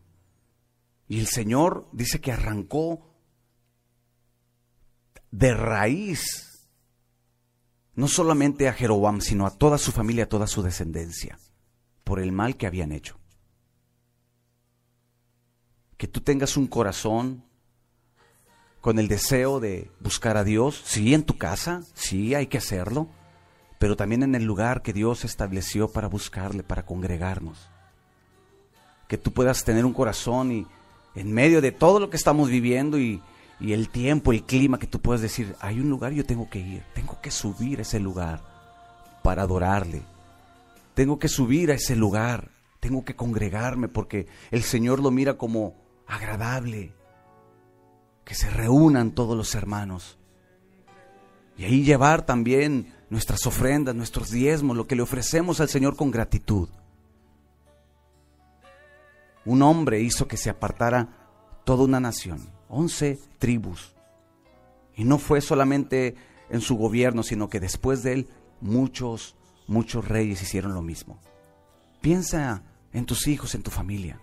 Y 1.07 1.19
el 1.19 1.27
Señor 1.27 1.87
dice 1.91 2.21
que 2.21 2.31
arrancó 2.31 3.09
de 5.31 5.53
raíz, 5.53 6.48
no 7.99 8.07
solamente 8.07 8.69
a 8.69 8.73
Jeroboam, 8.73 9.19
sino 9.19 9.45
a 9.45 9.51
toda 9.51 9.77
su 9.77 9.91
familia, 9.91 10.23
a 10.23 10.29
toda 10.29 10.47
su 10.47 10.63
descendencia, 10.63 11.37
por 12.05 12.21
el 12.21 12.31
mal 12.31 12.55
que 12.55 12.65
habían 12.65 12.93
hecho. 12.93 13.17
Que 15.97 16.07
tú 16.07 16.21
tengas 16.21 16.55
un 16.55 16.67
corazón 16.67 17.43
con 18.79 18.99
el 18.99 19.09
deseo 19.09 19.59
de 19.59 19.91
buscar 19.99 20.37
a 20.37 20.45
Dios, 20.45 20.81
sí, 20.85 21.13
en 21.13 21.23
tu 21.23 21.37
casa, 21.37 21.83
sí, 21.93 22.35
hay 22.35 22.47
que 22.47 22.57
hacerlo, 22.57 23.09
pero 23.79 23.97
también 23.97 24.23
en 24.23 24.33
el 24.33 24.45
lugar 24.45 24.81
que 24.81 24.93
Dios 24.93 25.25
estableció 25.25 25.91
para 25.91 26.07
buscarle, 26.07 26.63
para 26.63 26.85
congregarnos. 26.85 27.69
Que 29.09 29.17
tú 29.17 29.33
puedas 29.33 29.65
tener 29.65 29.83
un 29.83 29.91
corazón 29.91 30.53
y 30.53 30.67
en 31.15 31.33
medio 31.33 31.59
de 31.59 31.73
todo 31.73 31.99
lo 31.99 32.09
que 32.09 32.15
estamos 32.15 32.47
viviendo 32.47 32.97
y, 32.97 33.21
el 33.59 33.89
tiempo, 33.89 34.31
el 34.31 34.43
clima, 34.43 34.79
que 34.79 34.87
tú 34.87 34.99
puedas 34.99 35.21
decir, 35.21 35.55
hay 35.59 35.79
un 35.79 35.89
lugar, 35.89 36.13
yo 36.13 36.25
tengo 36.25 36.49
que 36.49 36.59
ir, 36.59 36.83
tengo 36.93 37.19
que 37.21 37.29
subir 37.29 37.79
a 37.79 37.81
ese 37.81 37.99
lugar 37.99 38.41
para 39.21 39.43
adorarle. 39.43 40.01
Tengo 40.93 41.19
que 41.19 41.27
subir 41.27 41.71
a 41.71 41.75
ese 41.75 41.95
lugar, 41.95 42.51
tengo 42.79 43.03
que 43.03 43.15
congregarme 43.15 43.87
porque 43.87 44.27
el 44.51 44.63
Señor 44.63 45.01
lo 45.01 45.11
mira 45.11 45.37
como 45.37 45.75
agradable, 46.07 46.93
que 48.23 48.33
se 48.33 48.49
reúnan 48.49 49.11
todos 49.11 49.35
los 49.35 49.53
hermanos. 49.55 50.17
Y 51.57 51.65
ahí 51.65 51.83
llevar 51.83 52.25
también 52.25 52.93
nuestras 53.09 53.45
ofrendas, 53.45 53.95
nuestros 53.95 54.29
diezmos, 54.29 54.77
lo 54.77 54.87
que 54.87 54.95
le 54.95 55.01
ofrecemos 55.01 55.59
al 55.59 55.67
Señor 55.67 55.95
con 55.95 56.11
gratitud. 56.11 56.69
Un 59.45 59.61
hombre 59.61 59.99
hizo 60.01 60.27
que 60.27 60.37
se 60.37 60.49
apartara 60.49 61.09
toda 61.65 61.83
una 61.83 61.99
nación, 61.99 62.49
once 62.69 63.19
tribus. 63.37 63.95
Y 64.95 65.03
no 65.03 65.17
fue 65.17 65.41
solamente 65.41 66.15
en 66.49 66.61
su 66.61 66.77
gobierno, 66.77 67.23
sino 67.23 67.49
que 67.49 67.59
después 67.59 68.03
de 68.03 68.13
él 68.13 68.29
muchos, 68.61 69.35
muchos 69.67 70.07
reyes 70.07 70.41
hicieron 70.41 70.73
lo 70.73 70.81
mismo. 70.81 71.19
Piensa 72.01 72.63
en 72.93 73.05
tus 73.05 73.27
hijos, 73.27 73.55
en 73.55 73.63
tu 73.63 73.71
familia. 73.71 74.21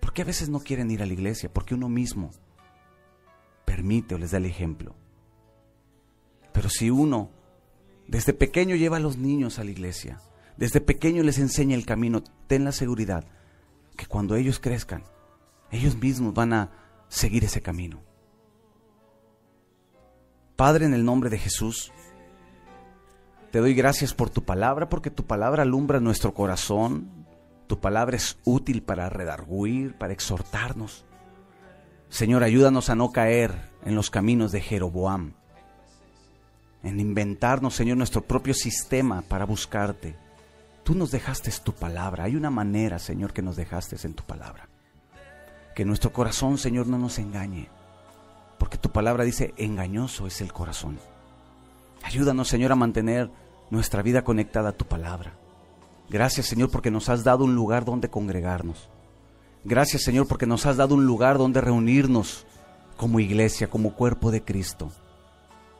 ¿Por 0.00 0.12
qué 0.12 0.22
a 0.22 0.26
veces 0.26 0.48
no 0.48 0.60
quieren 0.60 0.90
ir 0.90 1.02
a 1.02 1.06
la 1.06 1.12
iglesia? 1.12 1.52
Porque 1.52 1.74
uno 1.74 1.88
mismo 1.88 2.30
permite 3.64 4.14
o 4.14 4.18
les 4.18 4.30
da 4.30 4.38
el 4.38 4.46
ejemplo. 4.46 4.94
Pero 6.52 6.68
si 6.68 6.90
uno 6.90 7.30
desde 8.06 8.34
pequeño 8.34 8.76
lleva 8.76 8.98
a 8.98 9.00
los 9.00 9.16
niños 9.16 9.58
a 9.58 9.64
la 9.64 9.70
iglesia. 9.70 10.20
Desde 10.56 10.80
pequeño 10.80 11.22
les 11.22 11.38
enseña 11.38 11.74
el 11.74 11.86
camino. 11.86 12.22
Ten 12.46 12.64
la 12.64 12.72
seguridad 12.72 13.24
que 13.96 14.06
cuando 14.06 14.36
ellos 14.36 14.60
crezcan, 14.60 15.04
ellos 15.70 15.96
mismos 15.96 16.34
van 16.34 16.52
a 16.52 16.70
seguir 17.08 17.44
ese 17.44 17.62
camino. 17.62 18.02
Padre, 20.56 20.86
en 20.86 20.94
el 20.94 21.04
nombre 21.04 21.30
de 21.30 21.38
Jesús, 21.38 21.92
te 23.50 23.60
doy 23.60 23.74
gracias 23.74 24.14
por 24.14 24.30
tu 24.30 24.44
palabra, 24.44 24.88
porque 24.88 25.10
tu 25.10 25.24
palabra 25.24 25.62
alumbra 25.62 26.00
nuestro 26.00 26.34
corazón. 26.34 27.26
Tu 27.66 27.80
palabra 27.80 28.16
es 28.16 28.38
útil 28.44 28.82
para 28.82 29.08
redarguir, 29.08 29.94
para 29.96 30.12
exhortarnos. 30.12 31.04
Señor, 32.08 32.42
ayúdanos 32.42 32.90
a 32.90 32.94
no 32.94 33.10
caer 33.10 33.70
en 33.84 33.94
los 33.94 34.10
caminos 34.10 34.52
de 34.52 34.60
Jeroboam, 34.60 35.34
en 36.82 37.00
inventarnos, 37.00 37.74
Señor, 37.74 37.96
nuestro 37.96 38.22
propio 38.22 38.54
sistema 38.54 39.22
para 39.22 39.46
buscarte. 39.46 40.16
Tú 40.84 40.94
nos 40.94 41.10
dejaste 41.10 41.50
tu 41.64 41.72
palabra. 41.72 42.24
Hay 42.24 42.36
una 42.36 42.50
manera, 42.50 42.98
Señor, 42.98 43.32
que 43.32 43.42
nos 43.42 43.56
dejaste 43.56 43.96
en 44.04 44.14
tu 44.14 44.22
palabra. 44.24 44.68
Que 45.74 45.84
nuestro 45.84 46.12
corazón, 46.12 46.58
Señor, 46.58 46.86
no 46.86 46.98
nos 46.98 47.18
engañe. 47.18 47.68
Porque 48.58 48.78
tu 48.78 48.90
palabra 48.90 49.24
dice, 49.24 49.52
engañoso 49.56 50.26
es 50.26 50.40
el 50.40 50.52
corazón. 50.52 50.98
Ayúdanos, 52.02 52.48
Señor, 52.48 52.72
a 52.72 52.76
mantener 52.76 53.30
nuestra 53.70 54.02
vida 54.02 54.22
conectada 54.22 54.70
a 54.70 54.76
tu 54.76 54.84
palabra. 54.84 55.34
Gracias, 56.08 56.46
Señor, 56.46 56.70
porque 56.70 56.90
nos 56.90 57.08
has 57.08 57.24
dado 57.24 57.44
un 57.44 57.54
lugar 57.54 57.84
donde 57.84 58.10
congregarnos. 58.10 58.88
Gracias, 59.64 60.02
Señor, 60.02 60.28
porque 60.28 60.46
nos 60.46 60.66
has 60.66 60.76
dado 60.76 60.94
un 60.94 61.06
lugar 61.06 61.38
donde 61.38 61.60
reunirnos 61.60 62.46
como 62.96 63.20
iglesia, 63.20 63.68
como 63.68 63.94
cuerpo 63.94 64.30
de 64.30 64.44
Cristo. 64.44 64.92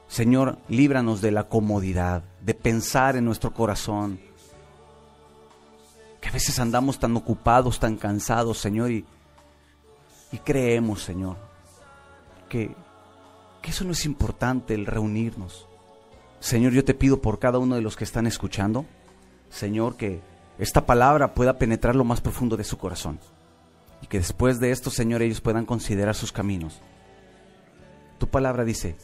Señor, 0.09 0.59
líbranos 0.69 1.21
de 1.21 1.31
la 1.31 1.49
comodidad, 1.49 2.25
de 2.43 2.55
pensar 2.55 3.17
en 3.17 3.25
nuestro 3.25 3.53
corazón, 3.53 4.19
que 6.21 6.29
a 6.29 6.33
veces 6.33 6.59
andamos 6.59 6.99
tan 6.99 7.17
ocupados, 7.17 7.79
tan 7.79 7.97
cansados, 7.97 8.59
Señor, 8.59 8.91
y, 8.91 9.05
y 10.35 10.39
creemos, 10.39 11.03
Señor, 11.03 11.37
que, 12.49 12.75
que 13.63 13.71
eso 13.71 13.85
no 13.85 13.93
es 13.93 14.05
importante, 14.05 14.75
el 14.75 14.87
reunirnos. 14.87 15.69
Señor, 16.41 16.73
yo 16.73 16.85
te 16.85 16.95
pido 16.95 17.23
por 17.23 17.39
cada 17.39 17.59
uno 17.59 17.77
de 17.77 17.83
los 17.83 17.97
que 17.97 18.05
están 18.05 18.27
escuchando, 18.27 18.85
Señor, 19.49 19.97
que 19.97 20.21
esta 20.59 20.87
palabra 20.87 21.35
pueda 21.35 21.59
penetrar 21.59 21.95
lo 21.95 22.05
más 22.05 22.21
profundo 22.21 22.57
de 22.57 22.65
su 22.65 22.79
corazón. 22.79 23.21
Y 24.03 24.07
que 24.07 24.19
después 24.19 24.59
de 24.59 24.71
esto, 24.73 24.91
Señor, 24.91 25.23
ellos 25.23 25.41
puedan 25.41 25.65
considerar 25.65 26.15
sus 26.15 26.33
caminos. 26.33 26.81
Tu 28.19 28.27
palabra 28.27 28.65
dice 28.65 28.97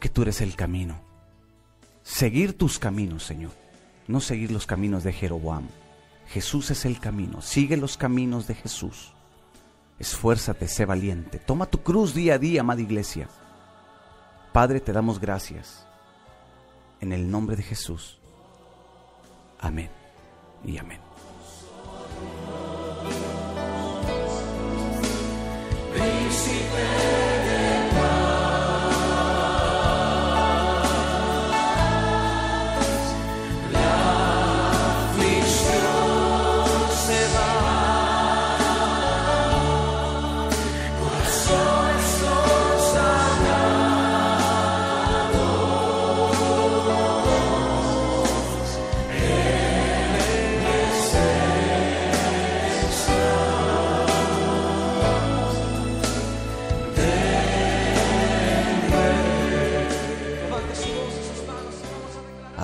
que 0.00 0.08
tú 0.08 0.22
eres 0.22 0.40
el 0.40 0.56
camino. 0.56 1.00
Seguir 2.02 2.56
tus 2.56 2.78
caminos, 2.78 3.22
Señor 3.24 3.52
no 4.08 4.20
seguir 4.20 4.50
los 4.50 4.66
caminos 4.66 5.04
de 5.04 5.12
Jeroboam. 5.12 5.66
Jesús 6.28 6.70
es 6.70 6.84
el 6.84 6.98
camino, 6.98 7.42
sigue 7.42 7.76
los 7.76 7.96
caminos 7.96 8.46
de 8.46 8.54
Jesús. 8.54 9.11
Esfuérzate, 10.02 10.66
sé 10.66 10.84
valiente, 10.84 11.38
toma 11.38 11.66
tu 11.66 11.84
cruz 11.84 12.12
día 12.12 12.34
a 12.34 12.38
día, 12.38 12.62
amada 12.62 12.80
iglesia. 12.80 13.28
Padre, 14.52 14.80
te 14.80 14.92
damos 14.92 15.20
gracias. 15.20 15.86
En 17.00 17.12
el 17.12 17.30
nombre 17.30 17.54
de 17.54 17.62
Jesús. 17.62 18.18
Amén 19.60 19.90
y 20.64 20.76
amén. 20.76 20.98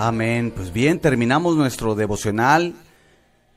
Amén. 0.08 0.54
Pues 0.56 0.72
bien, 0.72 1.00
terminamos 1.00 1.54
nuestro 1.54 1.94
devocional. 1.94 2.74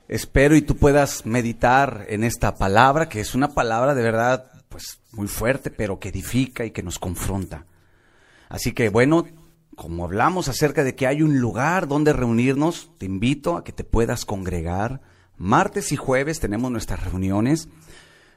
Espero 0.10 0.58
y 0.58 0.62
tú 0.62 0.76
puedas 0.76 1.26
meditar 1.26 2.06
en 2.10 2.26
esta 2.26 2.58
palabra, 2.58 3.08
que 3.08 3.22
es 3.22 3.36
una 3.36 3.54
palabra 3.54 3.96
de 3.96 4.04
verdad, 4.04 4.52
pues 4.68 5.00
muy 5.14 5.30
fuerte, 5.30 5.72
pero 5.72 5.98
que 5.98 6.10
edifica 6.10 6.66
y 6.66 6.72
que 6.72 6.84
nos 6.84 7.00
confronta. 7.00 7.66
Así 8.50 8.74
que 8.74 8.90
bueno, 8.90 9.28
como 9.78 10.04
hablamos 10.04 10.50
acerca 10.50 10.84
de 10.84 10.94
que 10.94 11.08
hay 11.08 11.22
un 11.22 11.40
lugar 11.40 11.88
donde 11.88 12.12
reunirnos, 12.12 12.92
te 12.98 13.06
invito 13.06 13.56
a 13.56 13.64
que 13.64 13.72
te 13.72 13.86
puedas 13.86 14.26
congregar. 14.26 15.00
Martes 15.38 15.94
y 15.94 15.96
jueves 15.96 16.42
tenemos 16.42 16.70
nuestras 16.70 17.02
reuniones. 17.06 17.70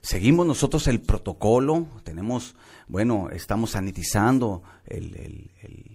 Seguimos 0.03 0.47
nosotros 0.47 0.87
el 0.87 1.01
protocolo, 1.01 1.89
tenemos, 2.05 2.55
bueno, 2.87 3.31
estamos 3.31 3.73
sanitizando 3.73 4.63
el, 4.87 5.17
el 5.17 5.51
el 5.63 5.94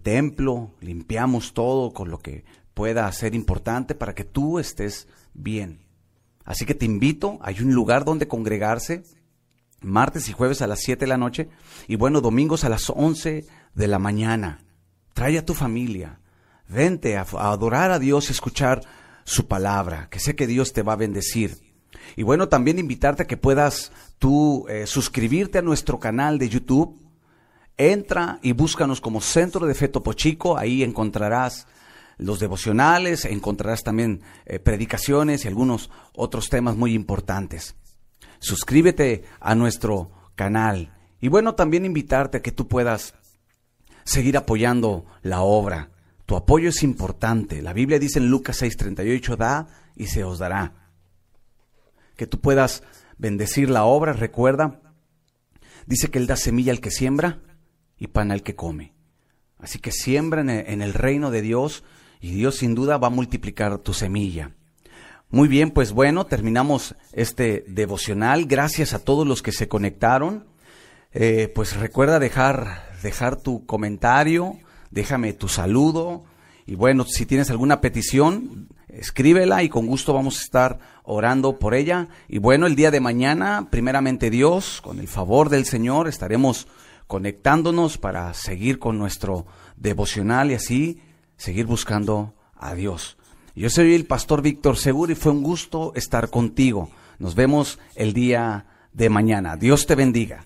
templo, 0.00 0.72
limpiamos 0.80 1.52
todo 1.54 1.92
con 1.92 2.10
lo 2.10 2.18
que 2.18 2.44
pueda 2.74 3.10
ser 3.12 3.34
importante 3.34 3.94
para 3.94 4.14
que 4.14 4.24
tú 4.24 4.58
estés 4.58 5.08
bien. 5.32 5.80
Así 6.44 6.66
que 6.66 6.74
te 6.74 6.84
invito, 6.84 7.38
hay 7.42 7.60
un 7.60 7.72
lugar 7.72 8.04
donde 8.04 8.28
congregarse, 8.28 9.04
martes 9.80 10.28
y 10.28 10.32
jueves 10.32 10.62
a 10.62 10.66
las 10.66 10.80
7 10.80 11.00
de 11.00 11.06
la 11.08 11.16
noche 11.16 11.48
y 11.88 11.96
bueno, 11.96 12.20
domingos 12.20 12.64
a 12.64 12.68
las 12.68 12.90
11 12.90 13.46
de 13.74 13.88
la 13.88 13.98
mañana. 13.98 14.64
Trae 15.14 15.38
a 15.38 15.44
tu 15.44 15.54
familia, 15.54 16.20
vente 16.68 17.16
a, 17.16 17.22
adorar 17.22 17.90
a 17.92 17.98
Dios 17.98 18.28
y 18.28 18.32
escuchar 18.32 18.82
su 19.24 19.46
palabra, 19.46 20.08
que 20.10 20.18
sé 20.18 20.36
que 20.36 20.46
Dios 20.46 20.72
te 20.72 20.82
va 20.82 20.94
a 20.94 20.96
bendecir. 20.96 21.62
Y 22.16 22.22
bueno, 22.22 22.48
también 22.48 22.78
invitarte 22.78 23.22
a 23.22 23.26
que 23.26 23.36
puedas 23.36 23.90
tú 24.18 24.66
eh, 24.68 24.86
suscribirte 24.86 25.58
a 25.58 25.62
nuestro 25.62 25.98
canal 25.98 26.38
de 26.38 26.48
YouTube 26.48 27.03
Entra 27.76 28.38
y 28.42 28.52
búscanos 28.52 29.00
como 29.00 29.20
Centro 29.20 29.66
de 29.66 29.74
Fe 29.74 29.88
Topo 29.88 30.14
ahí 30.56 30.82
encontrarás 30.84 31.66
los 32.18 32.38
devocionales, 32.38 33.24
encontrarás 33.24 33.82
también 33.82 34.22
eh, 34.46 34.60
predicaciones 34.60 35.44
y 35.44 35.48
algunos 35.48 35.90
otros 36.14 36.48
temas 36.48 36.76
muy 36.76 36.94
importantes. 36.94 37.74
Suscríbete 38.38 39.24
a 39.40 39.56
nuestro 39.56 40.12
canal 40.36 40.94
y 41.20 41.28
bueno, 41.28 41.54
también 41.54 41.84
invitarte 41.84 42.38
a 42.38 42.42
que 42.42 42.52
tú 42.52 42.68
puedas 42.68 43.14
seguir 44.04 44.36
apoyando 44.36 45.06
la 45.22 45.40
obra. 45.40 45.90
Tu 46.26 46.36
apoyo 46.36 46.68
es 46.68 46.82
importante. 46.82 47.60
La 47.60 47.72
Biblia 47.72 47.98
dice 47.98 48.18
en 48.20 48.28
Lucas 48.28 48.62
6:38, 48.62 49.36
da 49.36 49.66
y 49.96 50.06
se 50.06 50.22
os 50.22 50.38
dará. 50.38 50.92
Que 52.16 52.26
tú 52.28 52.40
puedas 52.40 52.84
bendecir 53.18 53.68
la 53.68 53.84
obra, 53.84 54.12
recuerda, 54.12 54.80
dice 55.86 56.08
que 56.08 56.18
Él 56.18 56.28
da 56.28 56.36
semilla 56.36 56.70
al 56.70 56.80
que 56.80 56.90
siembra 56.92 57.40
y 57.98 58.08
pan 58.08 58.30
al 58.30 58.42
que 58.42 58.54
come. 58.54 58.92
Así 59.58 59.78
que 59.78 59.92
siembra 59.92 60.40
en 60.42 60.82
el 60.82 60.94
reino 60.94 61.30
de 61.30 61.42
Dios 61.42 61.84
y 62.20 62.32
Dios 62.32 62.56
sin 62.56 62.74
duda 62.74 62.98
va 62.98 63.08
a 63.08 63.10
multiplicar 63.10 63.78
tu 63.78 63.94
semilla. 63.94 64.52
Muy 65.34 65.48
bien, 65.48 65.72
pues 65.72 65.92
bueno, 65.92 66.26
terminamos 66.26 66.94
este 67.12 67.64
devocional. 67.66 68.46
Gracias 68.46 68.94
a 68.94 69.00
todos 69.00 69.26
los 69.26 69.42
que 69.42 69.52
se 69.52 69.68
conectaron. 69.68 70.46
Eh, 71.12 71.50
pues 71.54 71.76
recuerda 71.76 72.18
dejar, 72.18 72.88
dejar 73.02 73.36
tu 73.36 73.66
comentario, 73.66 74.58
déjame 74.90 75.32
tu 75.32 75.48
saludo. 75.48 76.24
Y 76.66 76.76
bueno, 76.76 77.04
si 77.04 77.26
tienes 77.26 77.50
alguna 77.50 77.80
petición, 77.80 78.68
escríbela 78.88 79.62
y 79.62 79.68
con 79.68 79.86
gusto 79.86 80.14
vamos 80.14 80.38
a 80.38 80.42
estar 80.42 80.78
orando 81.02 81.58
por 81.58 81.74
ella. 81.74 82.08
Y 82.28 82.38
bueno, 82.38 82.66
el 82.66 82.76
día 82.76 82.90
de 82.90 83.00
mañana, 83.00 83.68
primeramente 83.70 84.30
Dios, 84.30 84.80
con 84.82 85.00
el 85.00 85.08
favor 85.08 85.48
del 85.48 85.66
Señor, 85.66 86.08
estaremos 86.08 86.68
conectándonos 87.06 87.98
para 87.98 88.32
seguir 88.34 88.78
con 88.78 88.98
nuestro 88.98 89.46
devocional 89.76 90.50
y 90.50 90.54
así 90.54 91.00
seguir 91.36 91.66
buscando 91.66 92.34
a 92.56 92.74
Dios. 92.74 93.16
Yo 93.54 93.70
soy 93.70 93.94
el 93.94 94.06
pastor 94.06 94.42
Víctor 94.42 94.76
Seguro 94.76 95.12
y 95.12 95.14
fue 95.14 95.32
un 95.32 95.42
gusto 95.42 95.92
estar 95.94 96.30
contigo. 96.30 96.90
Nos 97.18 97.34
vemos 97.34 97.78
el 97.94 98.12
día 98.12 98.66
de 98.92 99.08
mañana. 99.08 99.56
Dios 99.56 99.86
te 99.86 99.94
bendiga. 99.94 100.44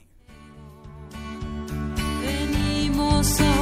Venimos 2.22 3.40
a... 3.40 3.57